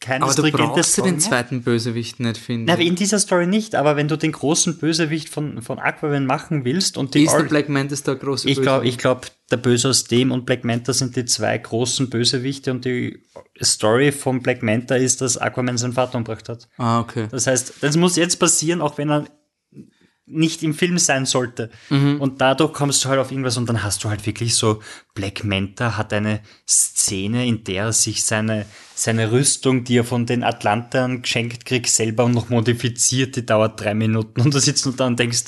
keine 0.00 0.24
Aber 0.24 0.34
du 0.34 0.50
brauchst 0.50 0.92
Story 0.92 1.10
den 1.10 1.20
zweiten 1.20 1.62
Bösewicht 1.62 2.20
nicht 2.20 2.38
finden. 2.38 2.66
Na, 2.66 2.74
in 2.74 2.96
dieser 2.96 3.18
Story 3.18 3.46
nicht, 3.46 3.74
aber 3.74 3.96
wenn 3.96 4.08
du 4.08 4.16
den 4.16 4.32
großen 4.32 4.78
Bösewicht 4.78 5.28
von, 5.28 5.62
von 5.62 5.78
Aquaman 5.78 6.26
machen 6.26 6.64
willst 6.64 6.96
und 6.96 7.14
die 7.14 7.24
ist 7.24 7.32
der 7.32 7.44
Black 7.44 7.68
Mantis 7.68 8.02
der 8.02 8.16
große 8.16 8.48
ich 8.48 8.60
glaube, 8.60 8.80
Bösewicht? 8.80 8.94
ich 8.94 8.98
glaube, 8.98 9.20
der 9.50 9.56
Böse 9.58 9.90
aus 9.90 10.04
dem 10.04 10.32
und 10.32 10.46
Black 10.46 10.64
Manta 10.64 10.92
sind 10.92 11.16
die 11.16 11.24
zwei 11.24 11.56
großen 11.58 12.10
Bösewichte 12.10 12.70
und 12.70 12.84
die 12.84 13.22
Story 13.62 14.12
von 14.12 14.42
Black 14.42 14.62
Manta 14.62 14.96
ist, 14.96 15.20
dass 15.20 15.38
Aquaman 15.38 15.78
seinen 15.78 15.92
Vater 15.92 16.18
umgebracht 16.18 16.48
hat. 16.48 16.68
Ah, 16.76 17.00
okay. 17.00 17.28
Das 17.30 17.46
heißt, 17.46 17.74
das 17.80 17.96
muss 17.96 18.16
jetzt 18.16 18.38
passieren, 18.38 18.80
auch 18.80 18.98
wenn 18.98 19.10
er 19.10 19.24
nicht 20.30 20.62
im 20.62 20.74
Film 20.74 20.98
sein 20.98 21.26
sollte. 21.26 21.70
Und 22.20 22.40
dadurch 22.40 22.72
kommst 22.72 23.04
du 23.04 23.08
halt 23.08 23.18
auf 23.20 23.30
irgendwas 23.30 23.56
und 23.56 23.68
dann 23.68 23.82
hast 23.82 24.04
du 24.04 24.08
halt 24.08 24.26
wirklich 24.26 24.54
so, 24.54 24.80
Black 25.14 25.44
Manta 25.44 25.96
hat 25.96 26.12
eine 26.12 26.40
Szene, 26.68 27.46
in 27.46 27.64
der 27.64 27.84
er 27.84 27.92
sich 27.92 28.24
seine, 28.24 28.66
seine 28.94 29.32
Rüstung, 29.32 29.84
die 29.84 29.98
er 29.98 30.04
von 30.04 30.26
den 30.26 30.44
Atlantern 30.44 31.22
geschenkt 31.22 31.64
kriegt, 31.64 31.88
selber 31.88 32.28
noch 32.28 32.48
modifiziert, 32.48 33.36
die 33.36 33.46
dauert 33.46 33.80
drei 33.80 33.94
Minuten 33.94 34.40
und 34.40 34.54
da 34.54 34.60
sitzt 34.60 34.86
du 34.86 34.92
da 34.92 35.06
und 35.06 35.18
denkst, 35.18 35.44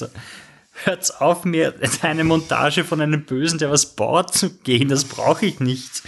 hört's 0.85 1.11
auf, 1.11 1.45
mir 1.45 1.75
eine 2.03 2.25
Montage 2.25 2.85
von 2.85 3.01
einem 3.01 3.25
Bösen, 3.25 3.59
der 3.59 3.71
was 3.71 3.95
baut, 3.95 4.35
zu 4.35 4.51
gehen, 4.59 4.89
das 4.89 5.05
brauche 5.05 5.47
ich 5.47 5.61
nicht. 5.61 6.03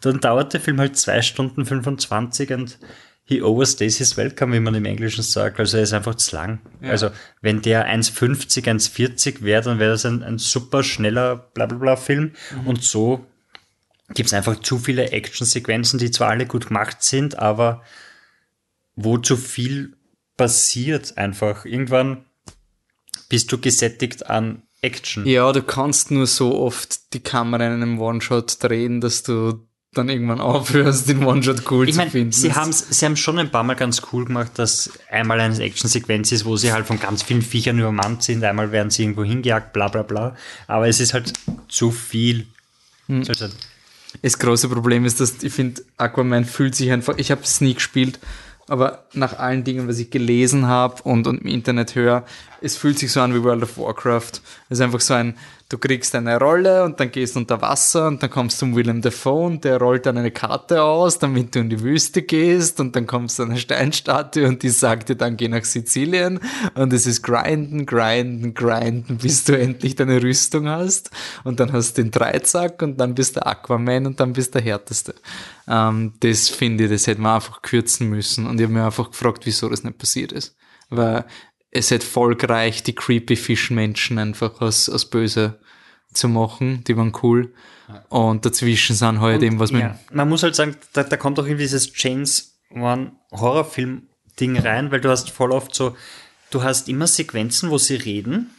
Dann 0.00 0.20
dauert 0.20 0.52
der 0.52 0.60
Film 0.60 0.78
halt 0.78 0.96
zwei 0.96 1.22
Stunden 1.22 1.64
25 1.64 2.52
und 2.52 2.78
he 3.28 3.42
overstays 3.42 3.98
his 3.98 4.16
welcome, 4.16 4.54
wie 4.54 4.60
man 4.60 4.74
im 4.74 4.86
Englischen 4.86 5.22
sagt. 5.22 5.60
Also 5.60 5.76
er 5.76 5.82
ist 5.82 5.92
einfach 5.92 6.14
zu 6.14 6.34
lang. 6.34 6.60
Also 6.80 7.10
wenn 7.42 7.60
der 7.60 7.86
1,50, 7.86 8.64
1,40 8.64 9.42
wäre, 9.42 9.62
dann 9.62 9.78
wäre 9.78 9.90
das 9.90 10.06
ein, 10.06 10.22
ein 10.22 10.38
super 10.38 10.82
schneller 10.82 11.36
Blablabla-Film. 11.36 12.32
Und 12.64 12.82
so 12.82 13.26
gibt's 14.14 14.32
einfach 14.32 14.58
zu 14.60 14.78
viele 14.78 15.10
Actionsequenzen, 15.12 15.98
die 15.98 16.10
zwar 16.10 16.30
alle 16.30 16.46
gut 16.46 16.68
gemacht 16.68 17.02
sind, 17.02 17.38
aber 17.38 17.82
wo 18.96 19.18
zu 19.18 19.36
viel 19.36 19.98
passiert 20.38 21.18
einfach. 21.18 21.66
Irgendwann 21.66 22.24
bist 23.28 23.52
du 23.52 23.58
gesättigt 23.58 24.24
an 24.24 24.62
Action. 24.80 25.26
Ja, 25.26 25.52
du 25.52 25.62
kannst 25.62 26.10
nur 26.10 26.26
so 26.26 26.58
oft 26.58 27.12
die 27.12 27.20
Kamera 27.20 27.66
in 27.66 27.72
einem 27.72 28.00
One-Shot 28.00 28.62
drehen, 28.62 29.02
dass 29.02 29.22
du 29.22 29.67
dann 29.94 30.08
irgendwann 30.08 30.40
aufhörst, 30.40 31.08
den 31.08 31.24
One-Shot 31.24 31.70
cool 31.70 31.88
Ich 31.88 31.94
zu 31.94 31.98
meine, 31.98 32.10
finden. 32.10 32.32
sie 32.32 32.52
haben 32.54 32.72
sie 32.72 33.04
haben 33.04 33.16
schon 33.16 33.38
ein 33.38 33.50
paar 33.50 33.62
Mal 33.62 33.74
ganz 33.74 34.02
cool 34.12 34.26
gemacht, 34.26 34.52
dass 34.56 34.90
einmal 35.10 35.40
eine 35.40 35.58
Actionsequenz 35.58 36.30
ist, 36.30 36.44
wo 36.44 36.56
sie 36.56 36.72
halt 36.72 36.86
von 36.86 37.00
ganz 37.00 37.22
vielen 37.22 37.42
Viechern 37.42 37.78
übermannt 37.78 38.22
sind, 38.22 38.44
einmal 38.44 38.70
werden 38.70 38.90
sie 38.90 39.02
irgendwo 39.02 39.24
hingejagt, 39.24 39.72
bla 39.72 39.88
bla 39.88 40.02
bla. 40.02 40.36
Aber 40.66 40.88
es 40.88 41.00
ist 41.00 41.14
halt 41.14 41.32
zu 41.68 41.90
viel. 41.90 42.46
Hm. 43.06 43.24
Also, 43.28 43.48
Das 44.22 44.38
große 44.38 44.68
Problem 44.68 45.04
ist, 45.04 45.20
dass 45.20 45.42
ich 45.42 45.52
finde, 45.52 45.82
Aquaman 45.96 46.44
fühlt 46.44 46.74
sich 46.74 46.90
einfach, 46.92 47.16
ich 47.16 47.30
habe 47.30 47.42
es 47.42 47.60
nie 47.60 47.74
gespielt, 47.74 48.18
aber 48.68 49.06
nach 49.14 49.38
allen 49.38 49.64
Dingen, 49.64 49.88
was 49.88 49.98
ich 49.98 50.10
gelesen 50.10 50.66
habe 50.66 51.02
und, 51.04 51.26
und 51.26 51.40
im 51.40 51.46
Internet 51.46 51.94
höre, 51.94 52.24
es 52.60 52.76
fühlt 52.76 52.98
sich 52.98 53.12
so 53.12 53.20
an 53.20 53.34
wie 53.34 53.42
World 53.42 53.62
of 53.62 53.78
Warcraft. 53.78 54.40
Es 54.68 54.78
ist 54.78 54.80
einfach 54.80 55.00
so 55.00 55.14
ein, 55.14 55.34
du 55.68 55.76
kriegst 55.76 56.14
eine 56.14 56.38
Rolle 56.38 56.84
und 56.84 56.98
dann 56.98 57.10
gehst 57.10 57.34
du 57.34 57.40
unter 57.40 57.60
Wasser 57.60 58.08
und 58.08 58.22
dann 58.22 58.30
kommst 58.30 58.56
du 58.56 58.66
zum 58.66 58.76
Willem 58.76 59.02
Dafoe 59.02 59.46
und 59.46 59.64
der 59.64 59.78
rollt 59.78 60.06
dann 60.06 60.16
eine 60.16 60.30
Karte 60.30 60.82
aus, 60.82 61.18
damit 61.18 61.54
du 61.54 61.60
in 61.60 61.68
die 61.68 61.82
Wüste 61.82 62.22
gehst 62.22 62.80
und 62.80 62.96
dann 62.96 63.06
kommst 63.06 63.38
du 63.38 63.42
an 63.42 63.50
eine 63.50 63.58
Steinstatue 63.58 64.46
und 64.46 64.62
die 64.62 64.70
sagt 64.70 65.10
dir 65.10 65.16
dann, 65.16 65.36
geh 65.36 65.48
nach 65.48 65.64
Sizilien 65.64 66.40
und 66.74 66.92
es 66.92 67.06
ist 67.06 67.22
grinden, 67.22 67.84
grinden, 67.84 68.54
grinden, 68.54 69.18
bis 69.18 69.44
du 69.44 69.58
endlich 69.58 69.94
deine 69.94 70.22
Rüstung 70.22 70.68
hast 70.68 71.10
und 71.44 71.60
dann 71.60 71.72
hast 71.72 71.98
du 71.98 72.02
den 72.02 72.10
Dreizack 72.10 72.80
und 72.82 72.98
dann 72.98 73.14
bist 73.14 73.36
du 73.36 73.44
Aquaman 73.44 74.06
und 74.06 74.20
dann 74.20 74.32
bist 74.32 74.54
du 74.54 74.58
der 74.60 74.62
Härteste. 74.62 75.14
Ähm, 75.68 76.14
das 76.20 76.48
finde 76.48 76.84
ich, 76.84 76.90
das 76.90 77.06
hätte 77.06 77.20
man 77.20 77.36
einfach 77.36 77.60
kürzen 77.60 78.08
müssen 78.08 78.46
und 78.46 78.58
ich 78.58 78.64
habe 78.64 78.72
mir 78.72 78.86
einfach 78.86 79.10
gefragt, 79.10 79.44
wieso 79.44 79.68
das 79.68 79.84
nicht 79.84 79.98
passiert 79.98 80.32
ist. 80.32 80.56
Weil 80.90 81.26
es 81.70 81.90
gereicht, 81.90 82.86
die 82.86 82.94
creepy 82.94 83.36
Fischmenschen 83.36 84.18
einfach 84.18 84.60
als, 84.60 84.88
als 84.88 85.04
böse 85.04 85.58
zu 86.12 86.28
machen, 86.28 86.84
die 86.84 86.96
waren 86.96 87.12
cool. 87.22 87.52
Und 88.08 88.44
dazwischen 88.44 88.94
sind 88.94 89.20
halt 89.20 89.42
eben 89.42 89.58
was 89.58 89.72
mit 89.72 89.82
ja. 89.82 89.98
Man 90.12 90.28
muss 90.28 90.42
halt 90.42 90.54
sagen, 90.54 90.76
da, 90.92 91.04
da 91.04 91.16
kommt 91.16 91.38
auch 91.38 91.44
irgendwie 91.44 91.64
dieses 91.64 91.90
James 91.94 92.58
Wan 92.70 93.12
Horrorfilm-Ding 93.32 94.58
rein, 94.58 94.90
weil 94.90 95.00
du 95.00 95.08
hast 95.08 95.30
voll 95.30 95.52
oft 95.52 95.74
so, 95.74 95.96
du 96.50 96.62
hast 96.62 96.88
immer 96.88 97.06
Sequenzen, 97.06 97.70
wo 97.70 97.78
sie 97.78 97.96
reden 97.96 98.50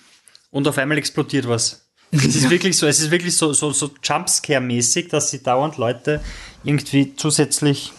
und 0.49 0.67
auf 0.67 0.77
einmal 0.77 0.97
explodiert 0.97 1.47
was. 1.47 1.91
Es 2.11 2.25
ist 2.25 2.49
wirklich 2.49 2.75
so, 2.75 2.87
es 2.87 2.99
ist 2.99 3.11
wirklich 3.11 3.37
so, 3.37 3.53
so, 3.53 3.71
so 3.71 3.91
Jumpscare-mäßig, 4.01 5.09
dass 5.09 5.29
sie 5.29 5.43
dauernd 5.43 5.77
Leute 5.77 6.21
irgendwie 6.63 7.15
zusätzlich 7.15 7.91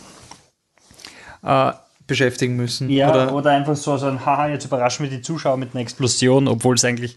beschäftigen 2.11 2.57
müssen. 2.57 2.90
Ja, 2.90 3.11
Oder, 3.11 3.35
oder, 3.35 3.51
einfach 3.53 3.77
so, 3.77 3.96
so 3.96 4.07
ein 4.07 4.27
Haha, 4.27 4.49
jetzt 4.49 4.66
überraschen 4.66 5.05
wir 5.05 5.11
die 5.16 5.23
Zuschauer 5.23 5.57
mit 5.57 5.70
einer 5.75 5.81
Explosion, 5.81 6.46
obwohl 6.49 6.75
es 6.75 6.85
eigentlich. 6.85 7.16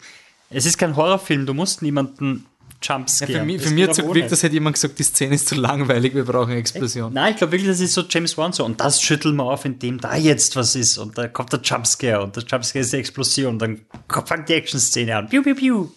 Es 0.49 0.65
ist 0.65 0.77
kein 0.77 0.95
Horrorfilm, 0.95 1.45
du 1.45 1.53
musst 1.53 1.81
niemanden 1.81 2.45
ja, 2.85 2.95
jumpscaren. 2.97 3.33
für 3.33 3.43
mich, 3.45 3.57
Das 3.57 3.67
für 3.67 3.73
mich 3.73 3.87
hat 3.87 3.95
so 3.95 4.05
gewirkt, 4.07 4.31
das 4.31 4.43
hätte 4.43 4.53
jemand 4.53 4.75
gesagt, 4.75 4.99
die 4.99 5.03
Szene 5.03 5.35
ist 5.35 5.47
zu 5.47 5.55
langweilig, 5.55 6.13
wir 6.15 6.25
brauchen 6.25 6.51
eine 6.51 6.59
Explosion. 6.59 7.11
Nein, 7.13 7.31
ich 7.31 7.37
glaube 7.37 7.53
wirklich, 7.53 7.69
das 7.69 7.79
ist 7.79 7.93
so 7.93 8.03
James 8.09 8.37
Wan 8.37 8.51
so. 8.53 8.63
Und 8.65 8.79
das 8.79 9.01
schütteln 9.01 9.35
wir 9.37 9.43
auf, 9.45 9.65
indem 9.65 9.99
da 9.99 10.15
jetzt 10.15 10.55
was 10.55 10.75
ist. 10.75 10.97
Und 10.97 11.17
da 11.17 11.27
kommt 11.27 11.51
der 11.53 11.61
Jumpscare. 11.61 12.21
Und 12.21 12.35
der 12.35 12.43
Jumpscare 12.43 12.81
ist 12.83 12.93
die 12.93 12.97
Explosion. 12.97 13.57
Dann 13.57 13.81
kommt- 14.07 14.27
fängt 14.27 14.47
die 14.49 14.53
Action-Szene 14.53 15.15
an. 15.15 15.29
Piu, 15.29 15.41
piu, 15.43 15.55
piu. 15.55 15.87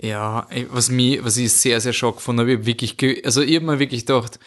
Ja, 0.00 0.46
was 0.70 0.90
mich, 0.90 1.24
was 1.24 1.36
ich 1.36 1.52
sehr, 1.52 1.80
sehr 1.80 1.92
schock 1.92 2.16
gefunden 2.16 2.40
habe, 2.40 2.52
ich 2.52 2.66
wirklich, 2.66 3.24
also 3.24 3.42
ich 3.42 3.56
habe 3.56 3.64
mir 3.66 3.78
wirklich 3.80 4.06
gedacht, 4.06 4.38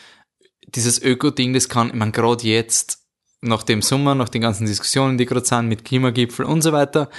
dieses 0.76 1.02
Öko-Ding, 1.02 1.54
das 1.54 1.68
kann, 1.68 1.88
ich 1.90 1.94
meine, 1.96 2.12
gerade 2.12 2.46
jetzt, 2.48 3.01
nach 3.42 3.64
dem 3.64 3.82
Sommer, 3.82 4.16
nach 4.16 4.30
den 4.30 4.42
ganzen 4.42 4.66
Diskussionen, 4.66 5.18
die 5.18 5.26
gerade 5.26 5.46
sind, 5.46 5.68
mit 5.68 5.84
Klimagipfel 5.84 6.46
und 6.46 6.62
so 6.62 6.72
weiter, 6.72 7.10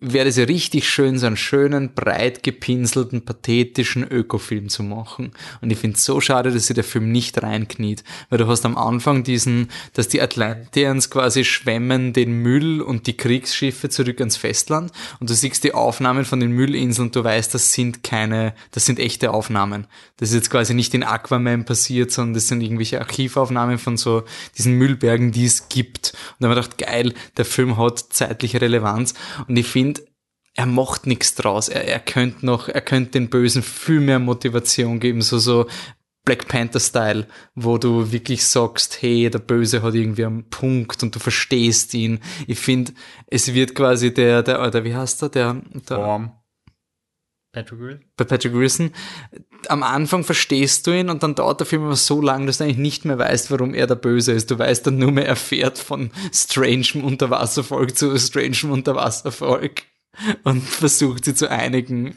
wäre 0.00 0.28
es 0.28 0.36
ja 0.36 0.44
richtig 0.44 0.88
schön, 0.88 1.18
so 1.18 1.26
einen 1.26 1.36
schönen, 1.36 1.92
breit 1.94 2.42
gepinselten, 2.42 3.22
pathetischen 3.22 4.02
Ökofilm 4.02 4.70
zu 4.70 4.82
machen. 4.82 5.32
Und 5.60 5.70
ich 5.70 5.78
finde 5.78 5.96
es 5.96 6.04
so 6.04 6.20
schade, 6.20 6.50
dass 6.50 6.66
sich 6.66 6.74
der 6.74 6.84
Film 6.84 7.12
nicht 7.12 7.42
reinkniet. 7.42 8.02
Weil 8.30 8.38
du 8.38 8.46
hast 8.46 8.64
am 8.64 8.78
Anfang 8.78 9.24
diesen, 9.24 9.68
dass 9.92 10.08
die 10.08 10.22
Atlanteans 10.22 11.10
quasi 11.10 11.44
schwemmen 11.44 12.14
den 12.14 12.32
Müll 12.32 12.80
und 12.80 13.06
die 13.06 13.16
Kriegsschiffe 13.16 13.90
zurück 13.90 14.20
ans 14.20 14.38
Festland. 14.38 14.90
Und 15.20 15.28
du 15.28 15.34
siehst 15.34 15.64
die 15.64 15.74
Aufnahmen 15.74 16.24
von 16.24 16.40
den 16.40 16.52
Müllinseln 16.52 17.08
und 17.08 17.16
du 17.16 17.22
weißt, 17.22 17.52
das 17.52 17.74
sind 17.74 18.02
keine, 18.02 18.54
das 18.70 18.86
sind 18.86 18.98
echte 18.98 19.32
Aufnahmen. 19.32 19.86
Das 20.16 20.30
ist 20.30 20.34
jetzt 20.34 20.50
quasi 20.50 20.72
nicht 20.72 20.94
in 20.94 21.02
Aquaman 21.02 21.66
passiert, 21.66 22.10
sondern 22.10 22.34
das 22.34 22.48
sind 22.48 22.62
irgendwelche 22.62 23.00
Archivaufnahmen 23.00 23.78
von 23.78 23.98
so 23.98 24.22
diesen 24.56 24.74
Müllbergen, 24.74 25.30
die 25.32 25.44
es 25.44 25.68
gibt. 25.68 26.12
Und 26.12 26.36
da 26.40 26.48
haben 26.48 26.56
wir 26.56 26.62
gedacht, 26.62 26.78
geil, 26.78 27.14
der 27.36 27.44
Film 27.44 27.76
hat 27.76 27.98
zeitliche 27.98 28.60
Relevanz. 28.60 29.14
Und 29.46 29.58
ich 29.58 29.66
finde, 29.66 29.89
er 30.54 30.66
macht 30.66 31.06
nichts 31.06 31.34
draus. 31.34 31.68
Er, 31.68 31.86
er 31.86 32.00
könnte 32.00 32.44
noch, 32.44 32.68
er 32.68 32.80
könnte 32.80 33.12
den 33.12 33.30
Bösen 33.30 33.62
viel 33.62 34.00
mehr 34.00 34.18
Motivation 34.18 35.00
geben, 35.00 35.22
so, 35.22 35.38
so 35.38 35.66
Black 36.24 36.48
Panther-Style, 36.48 37.26
wo 37.54 37.78
du 37.78 38.12
wirklich 38.12 38.44
sagst, 38.44 39.00
hey, 39.00 39.30
der 39.30 39.38
Böse 39.38 39.82
hat 39.82 39.94
irgendwie 39.94 40.26
einen 40.26 40.48
Punkt 40.50 41.02
und 41.02 41.14
du 41.14 41.18
verstehst 41.18 41.94
ihn. 41.94 42.20
Ich 42.46 42.58
finde, 42.58 42.92
es 43.26 43.54
wird 43.54 43.74
quasi 43.74 44.12
der, 44.12 44.42
der, 44.42 44.60
oder 44.62 44.84
wie 44.84 44.94
heißt 44.94 45.22
der, 45.22 45.28
der, 45.30 45.62
der 45.88 45.96
Form. 45.96 46.32
Patrick 47.52 47.80
Wilson? 47.80 48.04
bei 48.16 48.24
Patrick 48.24 48.52
Wilson, 48.54 48.92
am 49.66 49.82
Anfang 49.82 50.22
verstehst 50.22 50.86
du 50.86 50.92
ihn 50.92 51.10
und 51.10 51.24
dann 51.24 51.34
dauert 51.34 51.58
der 51.58 51.66
Film 51.66 51.82
aber 51.82 51.96
so 51.96 52.22
lang, 52.22 52.46
dass 52.46 52.58
du 52.58 52.64
eigentlich 52.64 52.76
nicht 52.78 53.04
mehr 53.04 53.18
weißt, 53.18 53.50
warum 53.50 53.74
er 53.74 53.88
der 53.88 53.96
Böse 53.96 54.32
ist. 54.32 54.52
Du 54.52 54.58
weißt 54.58 54.86
dann 54.86 54.98
nur 54.98 55.10
mehr, 55.10 55.26
er 55.26 55.34
fährt 55.34 55.78
von 55.78 56.12
strangem 56.32 57.02
Unterwasservolk 57.02 57.96
zu 57.96 58.16
strangem 58.18 58.70
Unterwasservolk 58.70 59.82
und 60.44 60.62
versucht 60.62 61.24
sie 61.24 61.34
zu 61.34 61.50
einigen. 61.50 62.14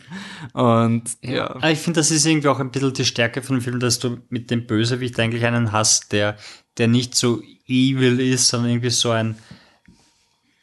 Und 0.53 1.03
ja. 1.21 1.55
Aber 1.55 1.71
ich 1.71 1.79
finde, 1.79 1.99
das 1.99 2.11
ist 2.11 2.25
irgendwie 2.25 2.47
auch 2.47 2.59
ein 2.59 2.71
bisschen 2.71 2.93
die 2.93 3.05
Stärke 3.05 3.41
von 3.41 3.57
dem 3.57 3.61
Film, 3.61 3.79
dass 3.79 3.99
du 3.99 4.19
mit 4.29 4.51
dem 4.51 4.65
Bösewicht 4.65 5.19
eigentlich 5.19 5.45
einen 5.45 5.71
hast, 5.71 6.11
der, 6.11 6.37
der 6.77 6.87
nicht 6.87 7.15
so 7.15 7.41
evil 7.67 8.19
ist, 8.19 8.47
sondern 8.47 8.71
irgendwie 8.71 8.89
so 8.89 9.11
ein. 9.11 9.35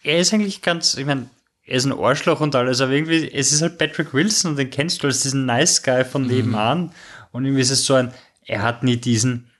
Er 0.03 0.19
ist 0.19 0.33
eigentlich 0.33 0.63
ganz, 0.63 0.97
ich 0.97 1.07
meine, 1.07 1.29
er 1.65 1.77
ist 1.77 1.85
ein 1.85 1.93
Arschloch 1.93 2.41
und 2.41 2.55
alles, 2.55 2.81
aber 2.81 2.93
irgendwie, 2.93 3.31
es 3.31 3.53
ist 3.53 3.63
halt 3.63 3.79
Patrick 3.79 4.13
Wilson 4.13 4.53
und 4.53 4.57
den 4.59 4.71
kennst 4.71 5.03
du 5.03 5.07
als 5.07 5.21
diesen 5.21 5.47
Nice 5.47 5.83
Guy 5.83 6.05
von 6.05 6.27
nebenan. 6.27 6.93
Und 7.33 7.45
irgendwie 7.45 7.63
ist 7.63 7.71
es 7.71 7.85
so 7.85 7.95
ein, 7.95 8.13
er 8.45 8.63
hat 8.63 8.83
nie 8.83 8.97
diesen, 8.97 9.51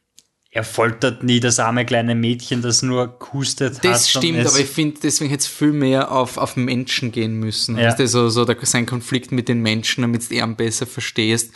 er 0.53 0.65
foltert 0.65 1.23
nie 1.23 1.39
das 1.39 1.61
arme 1.61 1.87
kleine 1.87 2.17
Mädchen, 2.17 2.61
das 2.61 2.83
nur 2.83 3.07
kustet 3.07 3.77
hat. 3.77 3.85
Das 3.85 4.15
und 4.15 4.25
stimmt, 4.25 4.47
aber 4.47 4.59
ich 4.59 4.69
finde, 4.69 4.99
deswegen 5.01 5.31
hätte 5.31 5.43
es 5.43 5.47
viel 5.47 5.73
mehr 5.73 6.11
auf, 6.11 6.39
auf 6.39 6.57
Menschen 6.57 7.13
gehen 7.13 7.35
müssen. 7.35 7.79
Ja. 7.79 7.89
Weißt 7.89 8.01
du, 8.01 8.09
so, 8.09 8.29
so 8.31 8.45
der, 8.45 8.57
sein 8.63 8.85
Konflikt 8.85 9.31
mit 9.31 9.49
den 9.49 9.61
Menschen, 9.61 10.03
damit 10.03 10.29
du 10.29 10.35
ihn 10.35 10.57
besser 10.57 10.87
verstehst. 10.87 11.53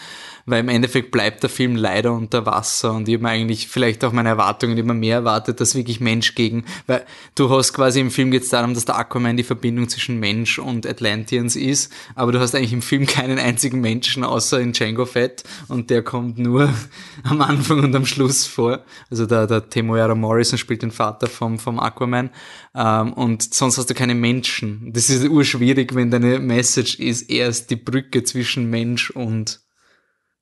Weil 0.47 0.61
im 0.61 0.69
Endeffekt 0.69 1.11
bleibt 1.11 1.43
der 1.43 1.51
Film 1.51 1.77
leider 1.77 2.13
unter 2.13 2.45
Wasser 2.45 2.93
und 2.93 3.09
ich 3.09 3.15
habe 3.17 3.29
eigentlich 3.29 3.69
vielleicht 3.69 4.05
auch 4.05 4.13
meine 4.13 4.29
Erwartungen 4.29 4.77
immer 4.77 4.95
mehr 4.95 5.17
erwartet, 5.17 5.61
dass 5.61 5.75
wirklich 5.75 6.01
Mensch 6.01 6.35
gegen, 6.35 6.65
weil 6.87 7.05
du 7.35 7.49
hast 7.51 7.73
quasi 7.73 8.01
im 8.01 8.11
Film 8.11 8.31
geht 8.31 8.43
es 8.43 8.51
darum, 8.51 8.75
dass 8.75 8.85
der 8.85 8.97
Aquaman 8.99 9.37
die 9.37 9.43
Verbindung 9.43 9.89
zwischen 9.89 10.21
Mensch 10.21 10.59
und 10.59 10.87
Atlanteans 10.87 11.57
ist, 11.57 11.93
aber 12.15 12.33
du 12.33 12.41
hast 12.41 12.55
eigentlich 12.55 12.73
im 12.73 12.83
Film 12.83 13.07
keinen 13.07 13.39
einzigen 13.39 13.81
Menschen 13.81 14.25
außer 14.25 14.61
in 14.61 14.73
Django 14.73 15.07
Fett 15.07 15.45
und 15.69 15.91
der 15.91 16.03
kommt 16.03 16.39
nur 16.39 16.73
am 17.23 17.41
Anfang 17.41 17.83
und 17.83 17.95
am 17.95 18.07
Schluss 18.07 18.47
vor. 18.47 18.85
Also 19.11 19.27
der, 19.27 19.47
der 19.47 19.69
Temuera 19.69 20.15
Morrison 20.15 20.59
spielt 20.59 20.83
den 20.83 20.91
Vater 20.91 21.27
vom, 21.27 21.59
vom 21.59 21.81
Aquaman 21.81 22.31
ähm, 22.75 23.13
und 23.15 23.55
sonst 23.55 23.79
hast 23.79 23.89
du 23.89 23.95
keine 23.95 24.15
Menschen. 24.15 24.93
Das 24.93 25.09
ist 25.09 25.27
urschwierig, 25.29 25.95
wenn 25.95 26.11
deine 26.11 26.39
Message 26.39 26.99
ist, 26.99 27.31
er 27.31 27.49
ist 27.49 27.71
die 27.71 27.77
Brücke 27.77 28.25
zwischen 28.25 28.69
Mensch 28.71 29.11
und, 29.11 29.64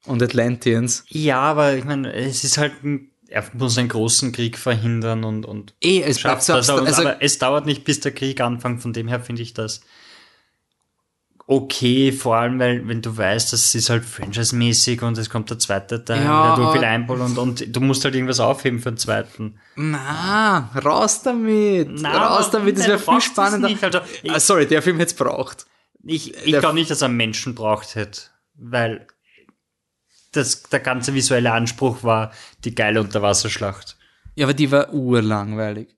und 0.07 0.23
Atlanteans. 0.23 1.05
Ja, 1.09 1.41
aber 1.41 1.75
ich 1.77 1.85
meine, 1.85 2.13
es 2.13 2.45
ist 2.45 2.59
halt 2.59 2.83
ein, 2.85 3.11
er 3.29 3.45
muss 3.55 3.79
einen 3.79 3.89
großen 3.89 4.33
Krieg 4.33 4.59
verhindern 4.59 5.25
und, 5.25 5.45
und 5.47 5.75
Eh, 5.83 6.03
es 6.03 6.21
schafft 6.21 6.49
das. 6.49 6.69
Und, 6.69 6.87
also- 6.87 7.03
aber 7.03 7.23
es 7.23 7.39
dauert 7.39 7.67
nicht, 7.67 7.85
bis 7.85 8.01
der 8.01 8.13
Krieg 8.13 8.41
anfängt. 8.41 8.83
Von 8.83 8.93
dem 8.93 9.09
her 9.09 9.21
finde 9.21 9.43
ich 9.43 9.55
das 9.55 9.81
okay, 11.47 12.13
vor 12.13 12.37
allem, 12.37 12.59
weil 12.59 12.87
wenn 12.89 13.03
du 13.03 13.15
weißt, 13.17 13.53
das 13.53 13.75
ist 13.75 13.91
halt 13.91 14.05
franchise-mäßig 14.05 15.03
und 15.03 15.19
es 15.19 15.29
kommt 15.29 15.51
der 15.51 15.59
zweite 15.59 16.03
Teil, 16.05 16.25
Ja, 16.25 16.55
der 16.57 16.65
du 16.67 16.73
viel 16.73 16.85
einbaut 16.85 17.21
und, 17.21 17.37
und 17.37 17.77
du 17.77 17.81
musst 17.81 18.05
halt 18.05 18.15
irgendwas 18.15 18.41
aufheben 18.41 18.79
für 18.79 18.93
den 18.93 18.97
zweiten. 18.97 19.59
Na, 19.75 20.71
raus 20.85 21.23
damit. 21.23 21.89
Na, 21.91 22.29
raus 22.37 22.51
damit, 22.51 22.79
das 22.79 22.87
wäre 22.87 22.99
viel 22.99 23.21
spannender. 23.21 23.69
nicht, 23.69 23.83
also 23.83 24.01
ich- 24.23 24.31
ah, 24.33 24.41
sorry, 24.41 24.67
der 24.67 24.83
Film 24.83 24.99
hätte 24.99 25.11
es 25.13 25.17
braucht. 25.17 25.67
Ich, 26.05 26.35
ich 26.47 26.59
glaube 26.59 26.75
nicht, 26.75 26.91
dass 26.91 27.03
er 27.03 27.07
einen 27.09 27.17
Menschen 27.17 27.55
braucht 27.55 27.97
hätte, 27.97 28.21
weil 28.55 29.07
das, 30.33 30.65
der 30.65 30.81
ganze 30.81 31.15
visuelle 31.15 31.53
Anspruch 31.53 32.03
war 32.03 32.33
die 32.65 32.75
geile 32.75 33.01
Unterwasserschlacht. 33.01 33.97
Ja, 34.35 34.47
aber 34.47 34.55
die 34.55 34.71
war 34.71 34.93
urlangweilig. 34.93 35.89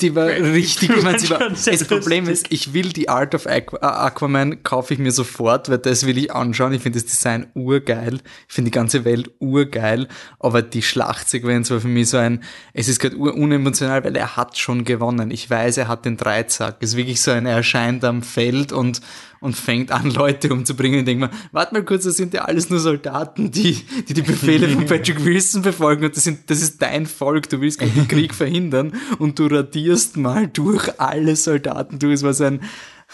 Die 0.00 0.16
war 0.16 0.26
richtig, 0.26 0.90
ich 0.90 1.02
meine, 1.02 1.18
sie 1.18 1.30
war, 1.30 1.54
sehr 1.54 1.74
das 1.74 1.86
Problem 1.86 2.28
ist, 2.28 2.50
ich 2.50 2.72
will 2.72 2.88
die 2.88 3.08
Art 3.08 3.36
of 3.36 3.46
Aqu 3.46 3.76
äh, 3.76 3.86
Aquaman 3.86 4.64
kaufe 4.64 4.94
ich 4.94 4.98
mir 4.98 5.12
sofort, 5.12 5.68
weil 5.68 5.78
das 5.78 6.06
will 6.06 6.18
ich 6.18 6.32
anschauen. 6.32 6.72
Ich 6.72 6.82
finde 6.82 6.98
das 6.98 7.06
Design 7.06 7.46
urgeil. 7.54 8.14
Ich 8.48 8.54
finde 8.54 8.70
die 8.70 8.74
ganze 8.74 9.04
Welt 9.04 9.30
urgeil. 9.38 10.08
Aber 10.40 10.62
die 10.62 10.82
Schlachtsequenz 10.82 11.70
war 11.70 11.80
für 11.80 11.88
mich 11.88 12.08
so 12.08 12.16
ein, 12.16 12.42
es 12.72 12.88
ist 12.88 12.98
gerade 12.98 13.16
unemotional, 13.16 14.02
weil 14.02 14.16
er 14.16 14.36
hat 14.36 14.58
schon 14.58 14.84
gewonnen. 14.84 15.30
Ich 15.30 15.48
weiß, 15.48 15.76
er 15.76 15.88
hat 15.88 16.04
den 16.04 16.16
Dreizack. 16.16 16.78
Es 16.80 16.90
ist 16.90 16.96
wirklich 16.96 17.20
so 17.20 17.30
ein, 17.30 17.46
er 17.46 17.56
erscheint 17.56 18.02
am 18.04 18.22
Feld 18.22 18.72
und, 18.72 19.00
und 19.40 19.56
fängt 19.56 19.90
an, 19.92 20.10
Leute 20.10 20.52
umzubringen. 20.52 21.00
Und 21.00 21.06
denkt 21.06 21.20
man, 21.20 21.30
warte 21.52 21.74
mal 21.74 21.84
kurz, 21.84 22.04
das 22.04 22.16
sind 22.16 22.34
ja 22.34 22.42
alles 22.42 22.70
nur 22.70 22.80
Soldaten, 22.80 23.50
die, 23.50 23.84
die 24.08 24.14
die 24.14 24.22
Befehle 24.22 24.68
von 24.68 24.86
Patrick 24.86 25.24
Wilson 25.24 25.62
befolgen. 25.62 26.04
Und 26.04 26.16
das 26.16 26.24
sind, 26.24 26.50
das 26.50 26.62
ist 26.62 26.80
dein 26.82 27.06
Volk. 27.06 27.48
Du 27.48 27.60
willst 27.60 27.80
den 27.80 28.08
Krieg 28.08 28.34
verhindern 28.34 28.92
und 29.18 29.38
du 29.38 29.46
radierst 29.46 30.16
mal 30.16 30.48
durch 30.48 31.00
alle 31.00 31.36
Soldaten 31.36 31.98
durch. 31.98 32.14
Es 32.14 32.22
war 32.22 32.34
so 32.34 32.44
ein, 32.44 32.60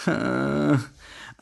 äh, 0.06 0.78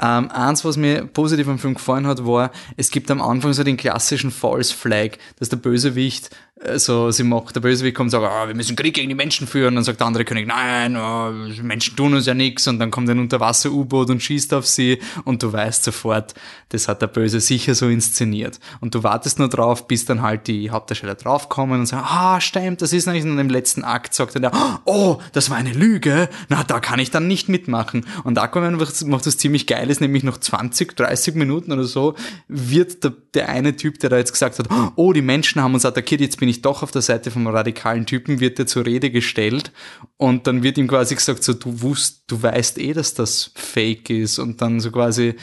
ähm, 0.02 0.30
eins, 0.30 0.64
was 0.64 0.76
mir 0.78 1.04
positiv 1.06 1.46
am 1.48 1.58
Film 1.58 1.74
gefallen 1.74 2.06
hat, 2.06 2.24
war, 2.24 2.50
es 2.76 2.90
gibt 2.90 3.10
am 3.10 3.20
Anfang 3.20 3.52
so 3.52 3.62
den 3.64 3.76
klassischen 3.76 4.30
False 4.30 4.74
Flag, 4.74 5.18
dass 5.38 5.50
der 5.50 5.58
Bösewicht, 5.58 6.30
so, 6.76 7.10
sie 7.10 7.22
macht, 7.22 7.56
der 7.56 7.60
Bösewicht 7.60 7.96
kommt 7.96 8.08
und 8.08 8.10
sagt, 8.10 8.24
ah, 8.24 8.46
wir 8.46 8.54
müssen 8.54 8.76
Krieg 8.76 8.94
gegen 8.94 9.08
die 9.08 9.14
Menschen 9.14 9.46
führen, 9.46 9.76
dann 9.76 9.84
sagt 9.84 10.00
der 10.00 10.06
andere 10.06 10.26
König, 10.26 10.46
nein, 10.46 10.94
oh, 10.96 11.30
Menschen 11.62 11.96
tun 11.96 12.12
uns 12.12 12.26
ja 12.26 12.34
nichts, 12.34 12.68
und 12.68 12.78
dann 12.78 12.90
kommt 12.90 13.08
ein 13.08 13.18
Unterwasser-U-Boot 13.18 14.10
und 14.10 14.22
schießt 14.22 14.52
auf 14.52 14.66
sie, 14.66 14.98
und 15.24 15.42
du 15.42 15.52
weißt 15.52 15.84
sofort, 15.84 16.34
das 16.68 16.86
hat 16.86 17.00
der 17.00 17.06
Böse 17.06 17.40
sicher 17.40 17.74
so 17.74 17.88
inszeniert. 17.88 18.60
Und 18.80 18.94
du 18.94 19.02
wartest 19.02 19.38
nur 19.38 19.48
drauf, 19.48 19.88
bis 19.88 20.04
dann 20.04 20.20
halt 20.20 20.48
die 20.48 20.70
Hauptdarsteller 20.70 21.14
draufkommen 21.14 21.80
und 21.80 21.86
sagen, 21.86 22.04
ah, 22.06 22.40
stimmt, 22.42 22.82
das 22.82 22.92
ist 22.92 23.06
nicht, 23.06 23.24
und 23.24 23.38
im 23.38 23.48
letzten 23.48 23.82
Akt 23.82 24.12
sagt 24.12 24.34
dann 24.34 24.42
der, 24.42 24.52
oh, 24.84 25.18
das 25.32 25.48
war 25.48 25.56
eine 25.56 25.72
Lüge, 25.72 26.28
na, 26.50 26.62
da 26.62 26.78
kann 26.78 26.98
ich 26.98 27.10
dann 27.10 27.26
nicht 27.26 27.48
mitmachen. 27.48 28.04
Und 28.22 28.38
Aquaman 28.38 28.76
macht 28.76 29.26
das 29.26 29.38
ziemlich 29.38 29.66
geil, 29.66 29.88
ist 29.88 30.02
nämlich 30.02 30.24
noch 30.24 30.36
20, 30.36 30.94
30 30.94 31.36
Minuten 31.36 31.72
oder 31.72 31.84
so, 31.84 32.16
wird 32.48 33.02
der, 33.02 33.14
der 33.32 33.48
eine 33.48 33.76
Typ, 33.76 33.98
der 34.00 34.10
da 34.10 34.18
jetzt 34.18 34.32
gesagt 34.32 34.58
hat, 34.58 34.68
oh, 34.96 35.14
die 35.14 35.22
Menschen 35.22 35.62
haben 35.62 35.72
uns 35.72 35.86
attackiert, 35.86 36.20
jetzt 36.20 36.38
bin 36.38 36.49
ich 36.50 36.62
doch 36.62 36.82
auf 36.82 36.90
der 36.90 37.02
Seite 37.02 37.30
vom 37.30 37.46
radikalen 37.46 38.06
Typen, 38.06 38.40
wird 38.40 38.58
der 38.58 38.66
zur 38.66 38.86
Rede 38.86 39.10
gestellt 39.10 39.72
und 40.16 40.46
dann 40.46 40.62
wird 40.62 40.78
ihm 40.78 40.88
quasi 40.88 41.14
gesagt, 41.14 41.42
so, 41.44 41.54
du 41.54 41.80
wusst, 41.80 42.24
du 42.26 42.42
weißt 42.42 42.78
eh, 42.78 42.92
dass 42.92 43.14
das 43.14 43.52
fake 43.54 44.10
ist 44.10 44.38
und 44.38 44.60
dann 44.60 44.80
so 44.80 44.90
quasi, 44.90 45.36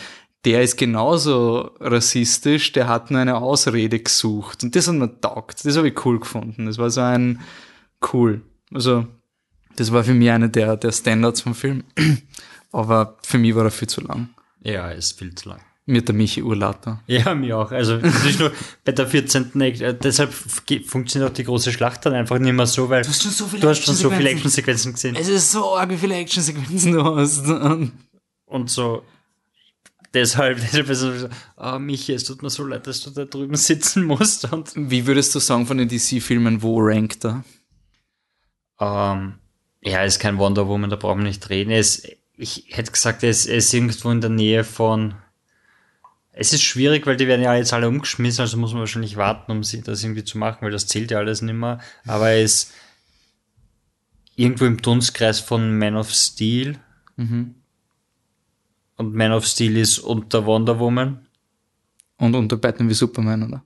der 0.45 0.61
ist 0.61 0.77
genauso 0.77 1.71
rassistisch, 1.79 2.71
der 2.73 2.87
hat 2.87 3.11
nur 3.11 3.21
eine 3.21 3.37
Ausrede 3.37 3.99
gesucht 3.99 4.63
und 4.63 4.75
das 4.75 4.87
hat 4.87 4.95
mir 4.95 5.19
taugt, 5.19 5.65
das 5.65 5.77
habe 5.77 5.89
ich 5.89 6.05
cool 6.05 6.19
gefunden, 6.19 6.67
das 6.67 6.77
war 6.77 6.89
so 6.89 7.01
ein, 7.01 7.41
cool, 8.13 8.41
also, 8.73 9.07
das 9.75 9.91
war 9.91 10.03
für 10.03 10.13
mich 10.13 10.29
einer 10.29 10.49
der, 10.49 10.77
der 10.77 10.91
Standards 10.91 11.41
vom 11.41 11.55
Film. 11.55 11.83
Aber 12.71 13.17
für 13.23 13.37
mich 13.37 13.55
war 13.55 13.63
er 13.63 13.71
viel 13.71 13.87
zu 13.87 14.01
lang. 14.01 14.29
Ja, 14.61 14.89
ist 14.89 15.17
viel 15.17 15.33
zu 15.35 15.49
lang. 15.49 15.61
Mir 15.89 15.99
hat 16.01 16.09
der 16.09 16.15
Michi 16.15 16.43
Urlater. 16.43 17.01
Ja, 17.07 17.33
mir 17.33 17.57
auch. 17.57 17.71
Also 17.71 17.95
nicht 17.95 18.39
nur 18.39 18.51
bei 18.85 18.91
der 18.91 19.07
14. 19.07 19.59
Act- 19.61 19.81
äh, 19.81 19.97
deshalb 19.97 20.31
funktioniert 20.33 21.31
auch 21.31 21.33
die 21.33 21.45
große 21.45 21.71
Schlacht 21.71 22.05
dann 22.05 22.13
einfach 22.13 22.37
nicht 22.39 22.53
mehr 22.53 22.67
so, 22.67 22.89
weil 22.89 23.01
du 23.03 23.07
hast 23.09 23.23
schon 23.23 23.31
so 23.31 23.47
viele 23.47 23.61
du 23.61 23.69
hast 23.69 23.83
schon 23.83 23.95
so 23.95 24.09
viele 24.11 24.29
Actionsequenzen. 24.29 24.93
Gesehen. 24.93 25.15
Es 25.15 25.29
ist 25.29 25.51
so 25.51 25.75
arg, 25.77 25.89
wie 25.89 25.97
viele 25.97 26.15
Actionsequenzen 26.15 26.91
du 26.91 27.03
hast. 27.15 27.47
Und 28.45 28.69
so 28.69 29.03
deshalb, 30.13 30.57
deshalb 30.61 30.89
ist 30.89 31.01
es 31.01 31.21
so, 31.21 31.29
oh, 31.57 31.79
Michi, 31.79 32.13
es 32.13 32.25
tut 32.25 32.41
mir 32.43 32.49
so 32.49 32.65
leid, 32.65 32.85
dass 32.85 33.01
du 33.01 33.09
da 33.11 33.23
drüben 33.25 33.55
sitzen 33.55 34.03
musst. 34.03 34.51
Und 34.51 34.73
Wie 34.75 35.07
würdest 35.07 35.33
du 35.35 35.39
sagen 35.39 35.65
von 35.67 35.77
den 35.77 35.87
DC-Filmen, 35.87 36.61
wo 36.61 36.79
rankt 36.81 37.23
er? 37.25 37.43
ähm, 38.79 39.35
ja, 39.81 40.03
ist 40.03 40.19
kein 40.19 40.37
Wonder 40.37 40.67
Woman, 40.67 40.89
da 40.89 40.95
brauchen 40.97 41.19
wir 41.19 41.27
nicht 41.27 41.49
reden. 41.49 41.71
Es, 41.71 42.03
ich 42.35 42.65
hätte 42.71 42.91
gesagt, 42.91 43.23
ist, 43.23 43.45
er 43.45 43.57
ist 43.57 43.73
irgendwo 43.73 44.11
in 44.11 44.21
der 44.21 44.29
Nähe 44.29 44.63
von. 44.63 45.15
Es 46.39 46.53
ist 46.53 46.61
schwierig, 46.61 47.07
weil 47.07 47.17
die 47.17 47.27
werden 47.27 47.41
ja 47.41 47.55
jetzt 47.55 47.73
alle 47.73 47.87
umgeschmissen, 47.87 48.41
also 48.41 48.57
muss 48.57 48.71
man 48.71 48.81
wahrscheinlich 48.81 49.17
warten, 49.17 49.51
um 49.51 49.63
sie 49.63 49.81
das 49.81 50.03
irgendwie 50.03 50.23
zu 50.23 50.37
machen, 50.37 50.59
weil 50.61 50.71
das 50.71 50.85
zählt 50.85 51.09
ja 51.09 51.17
alles 51.17 51.41
nicht 51.41 51.55
mehr. 51.55 51.79
Aber 52.05 52.29
er 52.29 52.43
ist 52.43 52.71
irgendwo 54.35 54.65
im 54.65 54.79
Dunstkreis 54.81 55.39
von 55.39 55.77
Man 55.77 55.95
of 55.95 56.11
Steel, 56.11 56.77
Und 57.17 59.15
Man 59.15 59.31
of 59.31 59.45
Steel 59.45 59.77
ist 59.77 59.99
unter 59.99 60.45
Wonder 60.45 60.77
Woman. 60.79 61.25
Und 62.17 62.35
unter 62.35 62.57
Batman 62.57 62.89
wie 62.89 62.93
Superman, 62.93 63.43
oder? 63.43 63.63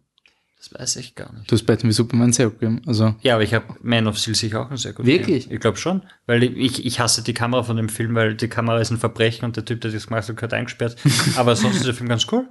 Das 0.58 0.74
weiß 0.74 0.96
ich 0.98 1.16
gar 1.16 1.34
nicht. 1.34 1.50
Du 1.52 1.56
hast 1.56 1.66
Batman 1.66 1.90
wie 1.90 1.94
Superman 1.94 2.32
sehr 2.32 2.50
gut 2.50 2.60
gegeben. 2.60 2.82
Also, 2.86 3.16
Ja, 3.22 3.34
aber 3.34 3.44
ich 3.44 3.54
habe 3.54 3.66
Man 3.82 4.08
of 4.08 4.18
Steel 4.18 4.36
sicher 4.36 4.62
auch 4.62 4.72
ein 4.72 4.78
sehr 4.78 4.94
gut 4.94 5.06
Wirklich? 5.06 5.44
gegeben. 5.44 5.56
Ich 5.56 5.60
glaube 5.60 5.78
schon. 5.78 6.04
Weil 6.26 6.44
ich, 6.44 6.86
ich 6.86 7.00
hasse 7.00 7.22
die 7.24 7.34
Kamera 7.34 7.64
von 7.64 7.76
dem 7.78 7.90
Film, 7.90 8.16
weil 8.16 8.36
die 8.36 8.48
Kamera 8.48 8.80
ist 8.80 8.92
ein 8.92 8.98
Verbrechen 8.98 9.44
und 9.44 9.58
der 9.58 9.66
Typ, 9.66 9.82
der 9.82 9.92
das 9.92 10.08
gemacht 10.08 10.30
hat, 10.30 10.36
gehört 10.38 10.54
eingesperrt. 10.54 10.98
aber 11.36 11.56
sonst 11.56 11.78
ist 11.78 11.88
der 11.88 11.94
Film 11.94 12.08
ganz 12.08 12.28
cool. 12.32 12.48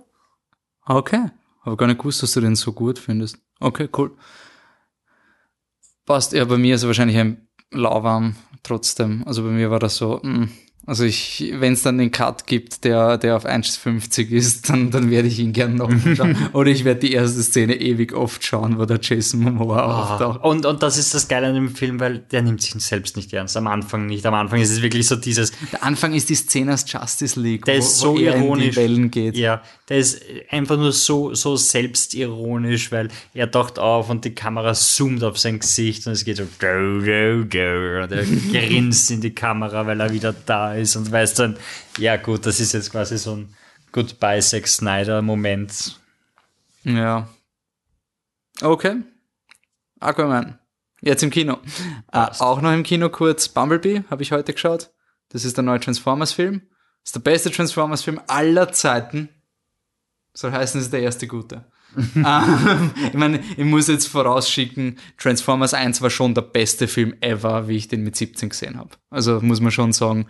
Okay. 0.87 1.31
Habe 1.63 1.77
gar 1.77 1.87
nicht 1.87 1.99
gewusst, 1.99 2.23
dass 2.23 2.33
du 2.33 2.41
den 2.41 2.57
so 2.57 2.73
gut 2.73 2.99
findest. 2.99 3.39
Okay, 3.61 3.89
cool. 3.97 4.17
Passt. 6.07 6.33
Ja, 6.33 6.45
bei 6.45 6.57
mir 6.57 6.75
ist 6.75 6.83
er 6.83 6.89
wahrscheinlich 6.89 7.19
ein 7.19 7.49
lauwarm 7.71 8.37
trotzdem. 8.63 9.23
Also 9.27 9.43
bei 9.43 9.51
mir 9.51 9.71
war 9.71 9.79
das 9.79 9.97
so, 9.97 10.21
mh. 10.23 10.49
Also 10.91 11.05
ich, 11.05 11.53
wenn 11.55 11.75
es 11.75 11.83
dann 11.83 11.99
den 11.99 12.11
Cut 12.11 12.49
gibt, 12.49 12.83
der, 12.83 13.17
der 13.17 13.37
auf 13.37 13.47
1,50 13.47 14.31
ist, 14.31 14.69
dann, 14.69 14.91
dann 14.91 15.09
werde 15.09 15.29
ich 15.29 15.39
ihn 15.39 15.53
gern 15.53 15.77
noch 15.77 15.89
mal 16.05 16.17
schauen. 16.17 16.37
Oder 16.53 16.73
ich 16.73 16.85
werde 16.85 16.99
die 16.99 17.13
erste 17.13 17.41
Szene 17.45 17.77
ewig 17.77 18.13
oft 18.13 18.45
schauen, 18.45 18.77
wo 18.77 18.87
der 18.87 18.99
Jason 19.01 19.39
Momoa 19.39 19.85
auftaucht. 19.85 20.43
Und, 20.43 20.67
und 20.67 20.83
das 20.83 20.99
ist 20.99 21.15
das 21.15 21.29
Geile 21.29 21.47
an 21.47 21.55
dem 21.55 21.77
Film, 21.77 22.01
weil 22.01 22.19
der 22.19 22.43
nimmt 22.43 22.61
sich 22.61 22.75
selbst 22.83 23.17
nicht 23.17 23.33
ernst. 23.33 23.57
Am 23.57 23.69
Anfang 23.69 24.07
nicht. 24.07 24.27
Am 24.27 24.35
Anfang 24.35 24.61
ist 24.61 24.73
es 24.73 24.83
wirklich 24.83 25.07
so 25.07 25.15
dieses, 25.15 25.53
Der 25.71 25.85
Anfang 25.85 26.13
ist 26.13 26.29
die 26.29 26.35
Szene 26.35 26.75
aus 26.75 26.85
Justice 26.85 27.39
League, 27.39 27.67
der 27.67 27.77
wo, 27.77 27.79
ist 27.79 27.99
so 27.99 28.15
wo 28.15 28.19
er 28.19 28.37
ironisch. 28.39 28.65
in 28.65 28.71
die 28.73 28.77
Wellen 28.77 29.11
geht. 29.13 29.37
Ja, 29.37 29.63
der 29.89 29.99
ist 29.99 30.21
einfach 30.51 30.77
nur 30.77 30.91
so, 30.91 31.35
so 31.35 31.55
selbstironisch, 31.55 32.91
weil 32.91 33.11
er 33.33 33.49
taucht 33.49 33.79
auf 33.79 34.11
und 34.11 34.25
die 34.25 34.35
Kamera 34.35 34.75
zoomt 34.75 35.23
auf 35.23 35.39
sein 35.39 35.61
Gesicht 35.61 36.09
und 36.09 36.15
es 36.15 36.25
geht 36.25 36.39
so 36.39 36.43
und 36.43 36.51
er 38.13 38.25
grinst 38.53 39.11
in 39.13 39.21
die 39.21 39.31
Kamera, 39.31 39.87
weil 39.87 40.01
er 40.01 40.13
wieder 40.13 40.35
da 40.47 40.75
ist 40.75 40.80
und 40.97 41.11
weiß 41.11 41.35
dann, 41.35 41.59
ja 41.99 42.17
gut, 42.17 42.47
das 42.47 42.61
ist 42.61 42.73
jetzt 42.73 42.91
quasi 42.91 43.19
so 43.19 43.37
ein 43.37 43.55
Goodbye 43.93 44.41
Zack 44.41 44.67
Snyder 44.67 45.23
Moment. 45.23 45.99
Ja. 46.85 47.29
Okay. 48.63 49.03
Aquaman. 50.01 50.59
Jetzt 51.03 51.23
im 51.23 51.31
Kino. 51.31 51.59
Äh, 52.13 52.27
auch 52.39 52.61
noch 52.61 52.73
im 52.73 52.83
Kino 52.83 53.09
kurz 53.09 53.49
Bumblebee, 53.49 54.05
habe 54.11 54.23
ich 54.23 54.33
heute 54.33 54.53
geschaut. 54.53 54.91
Das 55.31 55.45
ist 55.45 55.57
der 55.57 55.65
neue 55.65 55.81
Transformers-Film. 55.81 56.63
Ist 57.05 57.15
der 57.15 57.21
beste 57.21 57.51
Transformers-Film 57.51 58.21
aller 58.27 58.73
Zeiten. 58.73 59.29
Soll 60.35 60.53
heißen, 60.53 60.79
es 60.79 60.87
ist 60.87 60.93
der 60.93 61.03
erste 61.03 61.27
gute. 61.27 61.65
ähm, 62.17 62.91
ich 63.09 63.15
meine, 63.15 63.41
ich 63.57 63.65
muss 63.65 63.89
jetzt 63.89 64.07
vorausschicken, 64.07 64.99
Transformers 65.19 65.75
1 65.75 66.03
war 66.03 66.11
schon 66.11 66.35
der 66.35 66.43
beste 66.43 66.87
Film 66.87 67.15
ever, 67.21 67.67
wie 67.67 67.77
ich 67.77 67.89
den 67.89 68.05
mit 68.05 68.15
17 68.15 68.51
gesehen 68.51 68.79
habe. 68.79 68.91
Also 69.11 69.41
muss 69.41 69.61
man 69.61 69.73
schon 69.73 69.93
sagen, 69.93 70.27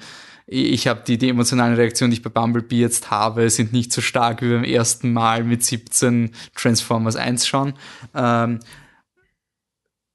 ich 0.52 0.88
habe 0.88 1.02
die, 1.06 1.16
die 1.16 1.28
emotionalen 1.28 1.76
Reaktionen, 1.76 2.10
die 2.10 2.16
ich 2.16 2.22
bei 2.24 2.30
Bumblebee 2.30 2.80
jetzt 2.80 3.10
habe, 3.12 3.48
sind 3.50 3.72
nicht 3.72 3.92
so 3.92 4.00
stark 4.00 4.42
wie 4.42 4.50
beim 4.50 4.64
ersten 4.64 5.12
Mal 5.12 5.44
mit 5.44 5.62
17 5.62 6.32
Transformers 6.56 7.14
1 7.14 7.46
schauen. 7.46 7.74
Ähm, 8.16 8.58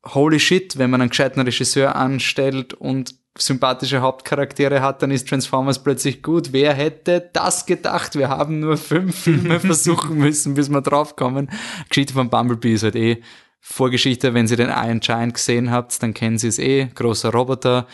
holy 0.06 0.42
shit, 0.42 0.78
wenn 0.78 0.90
man 0.90 1.00
einen 1.00 1.10
gescheiten 1.10 1.42
Regisseur 1.42 1.96
anstellt 1.96 2.74
und 2.74 3.16
sympathische 3.38 4.02
Hauptcharaktere 4.02 4.82
hat, 4.82 5.02
dann 5.02 5.12
ist 5.12 5.30
Transformers 5.30 5.82
plötzlich 5.82 6.22
gut. 6.22 6.52
Wer 6.52 6.74
hätte 6.74 7.30
das 7.32 7.66
gedacht? 7.66 8.18
Wir 8.18 8.28
haben 8.28 8.60
nur 8.60 8.76
fünf 8.76 9.16
Filme 9.24 9.62
versuchen 9.62 10.18
müssen, 10.18 10.56
bis 10.56 10.68
wir 10.70 10.82
draufkommen. 10.82 11.50
Geschichte 11.88 12.14
von 12.14 12.30
Bumblebee 12.30 12.74
ist 12.74 12.84
halt 12.84 12.98
eh 12.98 13.22
Vorgeschichte. 13.62 14.34
Wenn 14.34 14.48
Sie 14.48 14.58
den 14.58 14.70
Iron 14.70 15.00
Giant 15.00 15.34
gesehen 15.34 15.72
habt, 15.72 16.04
dann 16.04 16.14
kennen 16.14 16.38
Sie 16.38 16.50
es 16.50 16.60
eh. 16.60 16.88
Großer 16.94 17.32
Roboter, 17.32 17.88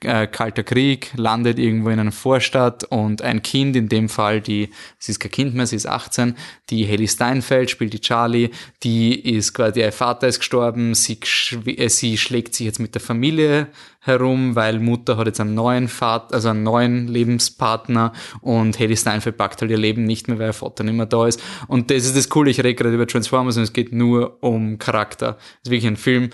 äh, 0.00 0.26
kalter 0.26 0.62
Krieg, 0.62 1.12
landet 1.16 1.58
irgendwo 1.58 1.88
in 1.88 1.98
einer 1.98 2.12
Vorstadt 2.12 2.84
und 2.84 3.22
ein 3.22 3.42
Kind, 3.42 3.76
in 3.76 3.88
dem 3.88 4.08
Fall 4.08 4.40
die, 4.40 4.70
sie 4.98 5.12
ist 5.12 5.20
kein 5.20 5.30
Kind 5.30 5.54
mehr, 5.54 5.66
sie 5.66 5.76
ist 5.76 5.86
18, 5.86 6.36
die 6.70 6.86
Haley 6.86 7.08
Steinfeld 7.08 7.70
spielt 7.70 7.92
die 7.92 8.00
Charlie, 8.00 8.50
die 8.82 9.18
ist 9.18 9.54
quasi, 9.54 9.80
ihr 9.80 9.92
Vater 9.92 10.28
ist 10.28 10.40
gestorben, 10.40 10.94
sie, 10.94 11.18
äh, 11.64 11.88
sie 11.88 12.18
schlägt 12.18 12.54
sich 12.54 12.66
jetzt 12.66 12.78
mit 12.78 12.94
der 12.94 13.00
Familie 13.00 13.68
herum, 14.00 14.54
weil 14.54 14.78
Mutter 14.78 15.16
hat 15.16 15.26
jetzt 15.26 15.40
einen 15.40 15.54
neuen 15.54 15.88
Vater, 15.88 16.34
also 16.34 16.50
einen 16.50 16.62
neuen 16.62 17.08
Lebenspartner 17.08 18.12
und 18.40 18.78
Haley 18.78 18.96
Steinfeld 18.96 19.36
packt 19.36 19.60
halt 19.60 19.70
ihr 19.70 19.78
Leben 19.78 20.04
nicht 20.04 20.28
mehr, 20.28 20.38
weil 20.38 20.50
ihr 20.50 20.52
Vater 20.52 20.84
nicht 20.84 20.94
mehr 20.94 21.06
da 21.06 21.26
ist. 21.26 21.42
Und 21.66 21.90
das 21.90 22.04
ist 22.04 22.16
das 22.16 22.28
Coole, 22.28 22.50
ich 22.50 22.58
rede 22.58 22.74
gerade 22.74 22.94
über 22.94 23.06
Transformers 23.06 23.56
und 23.56 23.64
es 23.64 23.72
geht 23.72 23.92
nur 23.92 24.42
um 24.42 24.78
Charakter. 24.78 25.38
Es 25.38 25.68
ist 25.68 25.70
wirklich 25.70 25.86
ein 25.86 25.96
Film, 25.96 26.30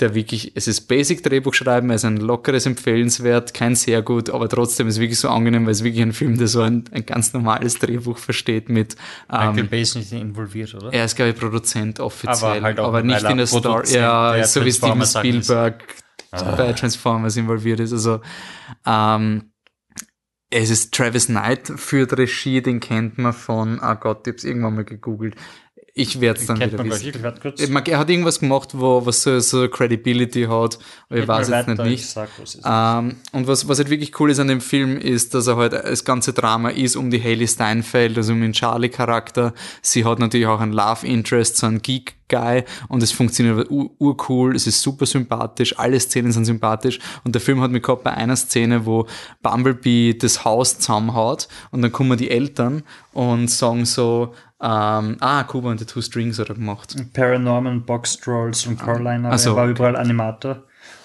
der 0.00 0.14
wirklich, 0.14 0.52
es 0.54 0.66
ist 0.66 0.82
Basic 0.82 1.22
Drehbuch 1.22 1.54
schreiben, 1.54 1.90
es 1.90 2.02
ist 2.02 2.04
ein 2.06 2.16
lockeres 2.16 2.66
Empfehlenswert, 2.66 3.54
kein 3.54 3.74
sehr 3.74 4.02
gut, 4.02 4.30
aber 4.30 4.48
trotzdem 4.48 4.88
ist 4.88 4.94
es 4.94 5.00
wirklich 5.00 5.18
so 5.18 5.28
angenehm, 5.28 5.64
weil 5.66 5.72
es 5.72 5.84
wirklich 5.84 6.02
ein 6.02 6.12
Film, 6.12 6.38
der 6.38 6.48
so 6.48 6.62
ein, 6.62 6.84
ein 6.92 7.06
ganz 7.06 7.32
normales 7.32 7.78
Drehbuch 7.78 8.18
versteht 8.18 8.68
mit, 8.68 8.96
Michael 9.30 9.58
ähm, 9.58 9.68
Bay 9.68 9.82
ist 9.82 9.96
nicht 9.96 10.12
involviert, 10.12 10.74
oder? 10.74 10.92
er 10.92 11.04
ist 11.04 11.16
glaube 11.16 11.30
ich 11.30 11.36
Produzent 11.36 12.00
offiziell, 12.00 12.34
Aber 12.34 12.54
aber, 12.54 12.62
halt 12.62 12.80
auch, 12.80 13.02
nicht 13.02 13.22
in 13.22 13.28
er 13.28 13.34
der 13.36 13.46
Story, 13.46 13.92
ja, 13.92 14.34
der 14.34 14.46
so 14.46 14.64
wie 14.64 14.72
Steven. 14.72 15.06
Spielberg 15.06 15.84
bei 16.30 16.72
Transformers 16.72 17.36
involviert 17.36 17.80
ist, 17.80 17.92
also, 17.92 18.20
ähm, 18.86 19.50
es 20.50 20.68
ist 20.68 20.92
Travis 20.92 21.26
Knight 21.26 21.68
führt 21.76 22.16
Regie, 22.18 22.60
den 22.60 22.80
kennt 22.80 23.18
man 23.18 23.32
von, 23.32 23.80
ah 23.80 23.94
Gott, 23.94 24.26
ich 24.26 24.32
hab's 24.32 24.44
irgendwann 24.44 24.74
mal 24.74 24.84
gegoogelt. 24.84 25.36
Ich 26.00 26.20
werde 26.20 26.40
es 26.40 26.46
dann 26.46 26.58
wieder 26.58 26.78
man 26.78 26.90
wissen. 26.90 27.08
Ich. 27.58 27.64
Ich 27.64 27.70
mag- 27.70 27.88
Er 27.88 27.98
hat 27.98 28.08
irgendwas 28.10 28.40
gemacht, 28.40 28.70
wo 28.72 29.04
was 29.04 29.22
so, 29.22 29.38
so 29.40 29.68
Credibility 29.68 30.42
hat, 30.44 30.78
aber 31.08 31.16
ich 31.16 31.20
Red 31.22 31.28
weiß 31.28 31.48
jetzt 31.48 31.68
nicht 31.68 31.78
nicht. 31.84 31.94
Ich 32.00 32.06
sag, 32.08 32.28
was. 32.38 32.58
Ähm, 32.64 33.16
und 33.32 33.46
was, 33.46 33.68
was 33.68 33.78
halt 33.78 33.90
wirklich 33.90 34.18
cool 34.20 34.30
ist 34.30 34.38
an 34.38 34.48
dem 34.48 34.60
Film, 34.60 34.96
ist, 34.96 35.34
dass 35.34 35.46
er 35.46 35.56
halt 35.56 35.72
das 35.72 36.04
ganze 36.04 36.32
Drama 36.32 36.70
ist 36.70 36.96
um 36.96 37.10
die 37.10 37.22
Haley 37.22 37.46
Steinfeld, 37.46 38.16
also 38.16 38.32
um 38.32 38.40
den 38.40 38.52
Charlie-Charakter. 38.52 39.52
Sie 39.82 40.04
hat 40.04 40.18
natürlich 40.18 40.46
auch 40.46 40.60
einen 40.60 40.72
Love 40.72 41.06
Interest, 41.06 41.56
so 41.56 41.66
einen 41.66 41.82
Geek-Guy 41.82 42.64
und 42.88 43.02
es 43.02 43.12
funktioniert 43.12 43.70
ur- 43.70 43.90
urcool, 43.98 44.54
es 44.56 44.66
ist 44.66 44.80
super 44.82 45.06
sympathisch, 45.06 45.78
alle 45.78 45.98
Szenen 46.00 46.32
sind 46.32 46.44
sympathisch 46.44 46.98
und 47.24 47.34
der 47.34 47.40
Film 47.42 47.60
hat 47.60 47.70
mich 47.70 47.82
gehabt 47.82 48.04
bei 48.04 48.12
einer 48.12 48.36
Szene, 48.36 48.86
wo 48.86 49.06
Bumblebee 49.42 50.14
das 50.14 50.44
Haus 50.44 50.78
zusammenhaut 50.78 51.48
und 51.70 51.82
dann 51.82 51.92
kommen 51.92 52.16
die 52.18 52.30
Eltern 52.30 52.82
und 53.12 53.48
sagen 53.50 53.84
so, 53.84 54.34
ähm, 54.62 55.16
ah, 55.20 55.42
Kuba 55.44 55.70
und 55.70 55.78
the 55.78 55.86
Two 55.86 56.02
Strings 56.02 56.38
hat 56.38 56.50
er 56.50 56.54
gemacht. 56.54 56.94
Paranorman, 57.14 57.84
Box 57.84 58.18
Trolls 58.18 58.66
und 58.66 58.78
Carolina. 58.78 59.30
Ach 59.32 59.38
so, 59.38 59.50
er 59.50 59.56
war 59.56 59.64
okay. 59.64 59.72
überall 59.72 59.96
Animator 59.96 60.62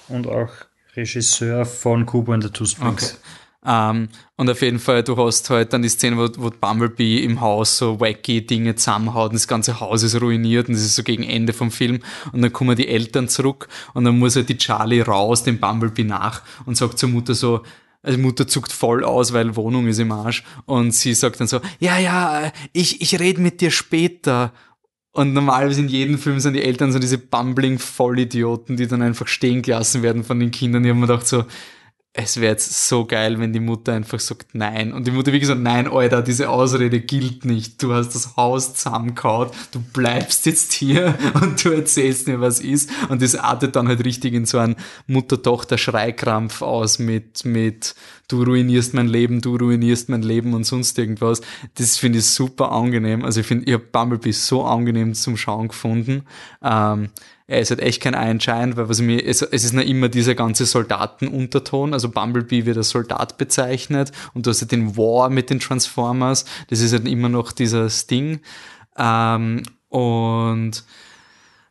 und 0.10 0.28
auch 0.28 0.50
Regisseur 0.96 1.66
von 1.66 2.06
Kubo 2.06 2.34
and 2.34 2.44
the 2.44 2.50
Two 2.50 2.66
Strings. 2.66 3.20
Ähm, 3.66 4.10
und 4.36 4.50
auf 4.50 4.62
jeden 4.62 4.80
Fall, 4.80 5.04
du 5.04 5.18
hast 5.18 5.50
halt 5.50 5.74
dann 5.74 5.82
die 5.82 5.90
Szene, 5.90 6.18
wo, 6.18 6.28
wo 6.38 6.52
Bumblebee 6.52 7.24
im 7.24 7.42
Haus 7.42 7.78
so 7.78 8.00
wacky 8.00 8.46
Dinge 8.46 8.76
zusammenhaut 8.76 9.30
und 9.30 9.36
das 9.36 9.48
ganze 9.48 9.80
Haus 9.80 10.04
ist 10.04 10.22
ruiniert 10.22 10.68
und 10.68 10.76
das 10.76 10.84
ist 10.84 10.96
so 10.96 11.04
gegen 11.04 11.24
Ende 11.24 11.52
vom 11.52 11.72
Film 11.72 12.00
und 12.32 12.42
dann 12.42 12.54
kommen 12.54 12.76
die 12.76 12.88
Eltern 12.88 13.28
zurück 13.28 13.68
und 13.94 14.04
dann 14.04 14.20
muss 14.20 14.36
halt 14.36 14.50
die 14.50 14.58
Charlie 14.58 15.02
raus, 15.02 15.44
dem 15.44 15.60
Bumblebee 15.60 16.04
nach 16.04 16.44
und 16.66 16.78
sagt 16.78 17.00
zur 17.00 17.10
Mutter 17.10 17.34
so, 17.34 17.64
also 18.06 18.20
Mutter 18.20 18.48
zuckt 18.48 18.72
voll 18.72 19.04
aus, 19.04 19.34
weil 19.34 19.56
Wohnung 19.56 19.88
ist 19.88 20.00
im 20.00 20.12
Arsch 20.12 20.44
und 20.66 20.94
sie 20.94 21.14
sagt 21.14 21.40
dann 21.40 21.48
so, 21.48 21.60
ja, 21.80 21.98
ja, 21.98 22.52
ich, 22.72 23.02
ich 23.02 23.20
rede 23.20 23.42
mit 23.42 23.62
dir 23.62 23.72
später 23.72 24.54
und 25.12 25.34
normalerweise 25.34 25.82
in 25.82 25.88
jedem 25.88 26.18
Film 26.18 26.40
sind 26.40 26.54
die 26.54 26.64
Eltern 26.64 26.92
so 26.92 27.00
diese 27.00 27.18
bumbling 27.18 27.80
Vollidioten, 27.80 28.76
die 28.76 28.88
dann 28.88 29.02
einfach 29.02 29.28
stehen 29.28 29.62
gelassen 29.62 30.04
werden 30.04 30.24
von 30.24 30.40
den 30.40 30.52
Kindern. 30.52 30.84
Ich 30.84 30.90
habe 30.90 31.00
mir 31.00 31.08
gedacht 31.08 31.26
so, 31.26 31.46
es 32.18 32.38
wäre 32.40 32.54
jetzt 32.54 32.88
so 32.88 33.06
geil, 33.06 33.40
wenn 33.40 33.52
die 33.52 33.60
Mutter 33.60 33.92
einfach 33.92 34.22
sagt 34.22 34.56
nein. 34.56 34.94
Und 34.94 35.06
die 35.06 35.12
Mutter 35.12 35.34
wirklich 35.34 35.48
so, 35.48 35.54
nein, 35.54 35.92
Alter, 35.92 36.22
diese 36.22 36.50
Ausrede 36.50 37.02
gilt 37.02 37.44
nicht. 37.44 37.84
Du 37.84 37.94
hast 37.94 38.16
das 38.16 38.38
Haus 38.38 38.74
zusammengehauen, 38.74 39.50
du 39.74 39.82
bleibst 39.82 40.46
jetzt 40.46 40.72
hier 40.72 41.14
und 41.42 41.64
du 41.64 41.72
erzählst 41.72 42.28
mir, 42.28 42.40
was 42.40 42.62
ist. 42.62 42.90
Und 43.10 43.22
das 43.22 43.36
artet 43.36 43.76
dann 43.76 43.90
halt 43.90 44.06
richtig 44.06 44.34
in 44.34 44.46
so 44.46 44.60
einen 44.60 44.78
Mutter-Tochter-Schreikrampf 45.08 46.62
aus 46.62 47.00
mit, 47.00 47.44
mit, 47.44 47.96
du 48.30 48.44
ruinierst 48.44 48.94
mein 48.94 49.10
Leben, 49.10 49.42
du 49.42 49.58
ruinierst 49.58 50.08
mein 50.08 50.22
Leben 50.22 50.54
und 50.54 50.64
sonst 50.64 50.98
irgendwas. 50.98 51.42
Das 51.74 51.98
finde 51.98 52.20
ich 52.20 52.28
super 52.28 52.72
angenehm. 52.72 53.26
Also 53.26 53.42
ich 53.42 53.48
finde, 53.48 53.66
ich 53.66 53.74
habe 53.74 53.84
Bumblebee 53.92 54.32
so 54.32 54.64
angenehm 54.64 55.16
zum 55.16 55.36
Schauen 55.36 55.68
gefunden. 55.68 56.24
Ähm, 56.64 57.10
er 57.48 57.60
ist 57.60 57.70
halt 57.70 57.80
echt 57.80 58.02
kein 58.02 58.16
Einschein, 58.16 58.76
weil 58.76 58.90
was 58.90 59.02
mir, 59.02 59.24
es, 59.24 59.42
es 59.42 59.64
ist 59.64 59.74
noch 59.74 59.84
immer 59.84 60.10
dieser 60.10 60.34
ganze 60.34 60.66
Soldatenunterton, 60.66 61.94
also 61.94 62.10
Bumblebee 62.10 62.66
wird 62.66 62.78
als 62.78 62.90
Soldat 62.90 63.38
bezeichnet 63.38 64.12
und 64.34 64.46
du 64.46 64.50
hast 64.50 64.62
halt 64.62 64.72
den 64.72 64.98
War 64.98 65.30
mit 65.30 65.50
den 65.50 65.60
Transformers, 65.60 66.46
das 66.70 66.80
ist 66.82 66.94
halt 66.94 67.08
immer 67.08 67.30
noch 67.30 67.52
dieses 67.52 68.08
Ding. 68.08 68.40
Ähm, 68.98 69.64
und 69.90 70.84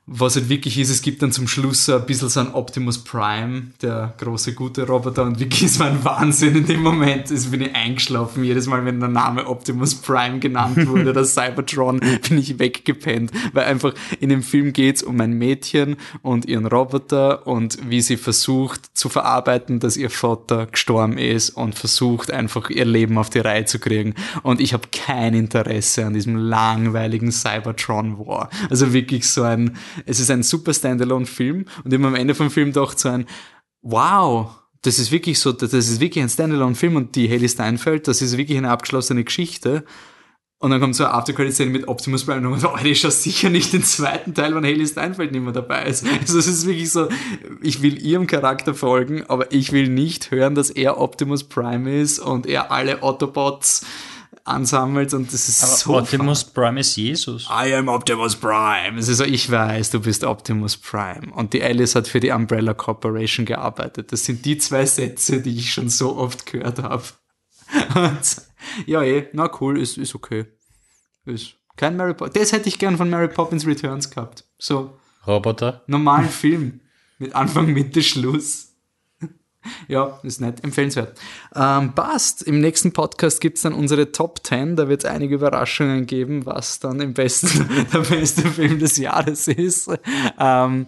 was 0.07 0.37
halt 0.37 0.51
wirklich 0.51 0.79
ist, 0.79 0.91
es 0.91 1.01
gibt 1.01 1.23
dann 1.23 1.33
zum 1.33 1.49
Schluss 1.49 1.87
so 1.87 1.97
ein 1.97 2.05
bisschen 2.05 2.29
so 2.29 2.41
ein 2.41 2.53
Optimus 2.53 3.03
Prime, 3.03 3.69
der 3.81 4.13
große, 4.19 4.53
gute 4.53 4.87
Roboter 4.87 5.23
und 5.23 5.41
wirklich 5.41 5.63
ist 5.63 5.79
mein 5.79 6.05
Wahnsinn 6.05 6.57
in 6.57 6.67
dem 6.67 6.83
Moment. 6.83 7.31
Also 7.31 7.49
bin 7.49 7.63
ich 7.63 7.75
eingeschlafen. 7.75 8.45
Jedes 8.45 8.67
Mal, 8.67 8.85
wenn 8.85 9.01
der 9.01 9.09
Name 9.09 9.47
Optimus 9.47 9.95
Prime 9.95 10.41
genannt 10.41 10.87
wurde 10.87 11.11
oder 11.11 11.25
Cybertron, 11.25 12.01
bin 12.29 12.37
ich 12.37 12.59
weggepennt. 12.59 13.33
Weil 13.55 13.65
einfach 13.65 13.95
in 14.21 14.29
dem 14.29 14.43
Film 14.43 14.75
geht's 14.75 15.03
um 15.03 15.19
ein 15.21 15.33
Mädchen 15.33 15.97
und 16.21 16.45
ihren 16.45 16.67
Roboter 16.67 17.47
und 17.47 17.79
wie 17.89 18.03
sie 18.03 18.19
versucht 18.19 18.95
zu 18.95 19.09
verarbeiten, 19.09 19.81
dass 19.81 19.97
ihr 19.97 20.11
Vater 20.11 20.67
gestorben 20.67 21.17
ist 21.17 21.51
und 21.51 21.77
versucht 21.77 22.31
einfach 22.31 22.69
ihr 22.69 22.85
Leben 22.85 23.17
auf 23.17 23.31
die 23.31 23.39
Reihe 23.39 23.65
zu 23.65 23.79
kriegen. 23.79 24.15
Und 24.43 24.61
ich 24.61 24.75
habe 24.75 24.89
kein 24.93 25.33
Interesse 25.33 26.05
an 26.05 26.13
diesem 26.13 26.37
langweiligen 26.37 27.33
Cybertron 27.33 28.19
War. 28.19 28.51
Also 28.69 28.93
wirklich 28.93 29.27
so 29.27 29.45
ein 29.45 29.79
es 30.07 30.21
ist 30.21 30.31
ein 30.31 30.43
super 30.43 30.75
Standalone-Film 30.75 31.65
und 31.85 31.93
ich 31.93 31.99
habe 31.99 32.09
am 32.09 32.15
Ende 32.15 32.35
vom 32.35 32.51
Film 32.51 32.73
gedacht 32.73 32.99
so 32.99 33.09
ein, 33.09 33.27
wow, 33.83 34.51
das 34.83 34.99
ist 34.99 35.11
wirklich 35.11 35.39
so, 35.39 35.53
das 35.53 35.73
ist 35.73 36.01
wirklich 36.01 36.23
ein 36.23 36.29
Standalone-Film 36.29 36.97
und 36.97 37.17
die 37.17 37.29
Haley 37.29 37.49
Steinfeld, 37.49 38.07
das 38.07 38.23
ist 38.23 38.37
wirklich 38.37 38.59
eine 38.59 38.71
abgeschlossene 38.71 39.25
Geschichte. 39.25 39.85
Und 40.59 40.71
dann 40.71 40.81
kommt 40.81 40.95
so 40.97 41.05
eine 41.05 41.13
Aftercredit-Szene 41.13 41.71
mit 41.71 41.89
Optimus 41.89 42.25
Prime 42.25 42.49
und 42.49 42.65
oh, 42.65 42.77
ich 42.83 43.01
schaue 43.01 43.11
sicher 43.11 43.51
nicht 43.51 43.73
den 43.73 43.83
zweiten 43.83 44.35
Teil, 44.35 44.55
wenn 44.55 44.65
Haley 44.65 44.87
Steinfeld 44.87 45.33
nicht 45.33 45.43
mehr 45.43 45.53
dabei 45.53 45.85
ist. 45.85 46.07
Also 46.21 46.39
es 46.39 46.47
ist 46.47 46.67
wirklich 46.67 46.91
so, 46.91 47.09
ich 47.61 47.83
will 47.83 48.03
ihrem 48.03 48.27
Charakter 48.27 48.75
folgen, 48.75 49.25
aber 49.29 49.53
ich 49.53 49.73
will 49.73 49.89
nicht 49.89 50.31
hören, 50.31 50.55
dass 50.55 50.71
er 50.71 50.99
Optimus 50.99 51.45
Prime 51.45 52.01
ist 52.01 52.19
und 52.19 52.47
er 52.47 52.71
alle 52.71 53.03
Autobots 53.03 53.85
ansammelt 54.45 55.15
und 55.15 55.33
das 55.33 55.49
ist 55.49 55.65
Aber 55.65 55.73
so. 55.73 55.97
Optimus 55.97 56.45
Prime 56.45 56.81
ist 56.81 56.97
Jesus. 56.97 57.49
I 57.51 57.75
am 57.75 57.89
Optimus 57.89 58.37
Prime. 58.37 58.99
Es 58.99 59.09
ist 59.09 59.19
so, 59.19 59.25
ich 59.25 59.51
weiß, 59.51 59.91
du 59.91 60.01
bist 60.01 60.23
Optimus 60.23 60.77
Prime. 60.77 61.33
Und 61.35 61.53
die 61.55 61.63
Alice 61.63 61.95
hat 61.95 62.07
für 62.07 62.21
die 62.21 62.31
Umbrella 62.31 62.75
Corporation 62.75 63.47
gearbeitet. 63.47 64.13
Das 64.13 64.25
sind 64.25 64.45
die 64.45 64.59
zwei 64.59 64.85
Sätze, 64.87 65.41
die 65.41 65.57
ich 65.57 65.73
schon 65.73 65.89
so 65.89 66.17
oft 66.17 66.47
gehört 66.47 66.83
habe. 66.83 67.05
Und 67.95 68.43
ja, 68.87 69.03
eh, 69.03 69.29
na 69.33 69.51
cool, 69.61 69.81
ist, 69.81 69.97
ist 69.97 70.15
okay. 70.15 70.47
Ist 71.25 71.57
kein 71.77 71.97
Mary 71.97 72.15
Poppins. 72.15 72.35
Das 72.35 72.53
hätte 72.53 72.69
ich 72.69 72.79
gern 72.79 72.97
von 72.97 73.09
Mary 73.11 73.29
Poppins 73.29 73.67
Returns 73.67 74.11
gehabt. 74.11 74.45
So, 74.59 74.99
Roboter. 75.27 75.83
normalen 75.87 76.29
Film. 76.29 76.81
Mit 77.19 77.35
Anfang, 77.35 77.73
Mitte, 77.73 78.03
Schluss. 78.03 78.74
Ja, 79.89 80.19
ist 80.23 80.41
nett, 80.41 80.63
empfehlenswert. 80.65 81.19
Ähm, 81.55 81.95
passt. 81.95 82.43
Im 82.43 82.61
nächsten 82.61 82.93
Podcast 82.93 83.41
gibt's 83.41 83.63
dann 83.63 83.73
unsere 83.73 84.13
Top 84.13 84.41
10. 84.45 84.77
Da 84.77 84.89
wird 84.89 85.05
es 85.05 85.11
einige 85.11 85.37
Überraschungen 85.37 86.07
geben, 86.07 86.47
was 86.47 86.81
dann 86.81 87.01
im 87.01 87.15
besten, 87.15 87.87
der 87.93 88.01
beste 88.01 88.43
Film 88.43 88.79
des 88.79 88.97
Jahres 88.97 89.49
ist. 89.49 89.91
Ähm, 90.39 90.87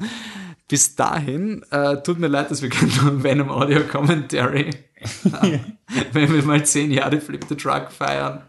bis 0.68 0.96
dahin, 0.96 1.64
äh, 1.70 2.02
tut 2.02 2.18
mir 2.18 2.26
leid, 2.26 2.50
dass 2.50 2.62
wir 2.62 2.70
kein 2.70 3.22
Venom 3.22 3.50
Audio 3.50 3.82
Commentary, 3.84 4.70
äh, 5.24 5.58
wenn 6.12 6.32
wir 6.32 6.42
mal 6.42 6.64
10 6.64 6.90
Jahre 6.90 7.20
Flip 7.20 7.44
the 7.48 7.54
Truck 7.54 7.92
feiern, 7.92 8.42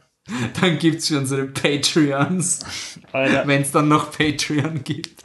dann 0.59 0.77
gibt's 0.77 1.07
für 1.07 1.19
unsere 1.19 1.45
Patreons, 1.45 2.65
wenn 3.13 3.61
es 3.61 3.71
dann 3.71 3.87
noch 3.87 4.11
Patreon 4.11 4.83
gibt. 4.83 5.16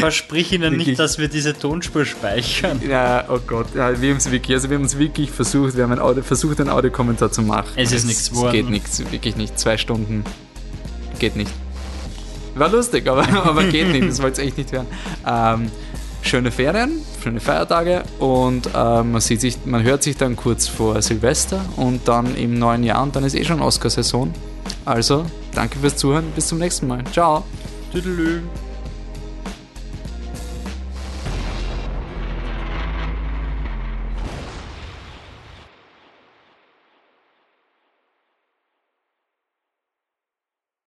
Versprich 0.00 0.52
Ihnen 0.52 0.72
Wirklich. 0.72 0.88
nicht, 0.88 0.98
dass 0.98 1.18
wir 1.18 1.28
diese 1.28 1.56
Tonspur 1.56 2.04
speichern. 2.04 2.80
Ja, 2.88 3.24
oh 3.28 3.38
Gott, 3.46 3.68
ja, 3.74 4.00
wir 4.00 4.10
haben 4.10 4.16
es 4.16 4.30
wirklich, 4.30 4.56
also 4.56 4.68
wir 4.70 4.78
haben 4.78 4.98
wirklich 4.98 5.30
versucht, 5.30 5.76
wir 5.76 5.84
haben 5.84 5.92
ein 5.92 5.98
Audio, 6.00 6.22
versucht, 6.22 6.60
einen 6.60 6.70
Audiokommentar 6.70 7.30
zu 7.30 7.42
machen. 7.42 7.70
Es 7.76 7.92
ist 7.92 8.04
nichts 8.06 8.22
Es 8.24 8.30
geworden. 8.30 8.52
geht 8.52 8.70
nichts, 8.70 8.98
wirklich 9.10 9.36
nicht. 9.36 9.58
Zwei 9.58 9.76
Stunden 9.78 10.24
geht 11.18 11.36
nicht. 11.36 11.50
War 12.54 12.68
lustig, 12.70 13.06
aber, 13.08 13.28
aber 13.44 13.64
geht 13.64 13.88
nicht, 13.92 14.08
das 14.08 14.22
wollt 14.22 14.38
ihr 14.38 14.44
echt 14.44 14.58
nicht 14.58 14.72
hören. 14.72 14.86
Ähm, 15.26 15.70
schöne 16.22 16.50
Ferien, 16.50 17.00
schöne 17.22 17.40
Feiertage 17.40 18.02
und 18.18 18.68
ähm, 18.74 19.12
man, 19.12 19.20
sieht 19.20 19.40
sich, 19.40 19.58
man 19.64 19.82
hört 19.82 20.02
sich 20.02 20.16
dann 20.16 20.34
kurz 20.36 20.66
vor 20.66 21.00
Silvester 21.02 21.64
und 21.76 22.08
dann 22.08 22.34
im 22.36 22.58
neuen 22.58 22.82
Jahr 22.82 23.02
und 23.02 23.14
dann 23.14 23.24
ist 23.24 23.34
eh 23.34 23.44
schon 23.44 23.60
Oscar-Saison. 23.60 24.32
Also, 24.84 25.24
danke 25.54 25.78
fürs 25.78 25.96
Zuhören, 25.96 26.24
bis 26.34 26.48
zum 26.48 26.58
nächsten 26.58 26.88
Mal. 26.88 27.04
Ciao. 27.12 27.44
Tüdelü. 27.92 28.40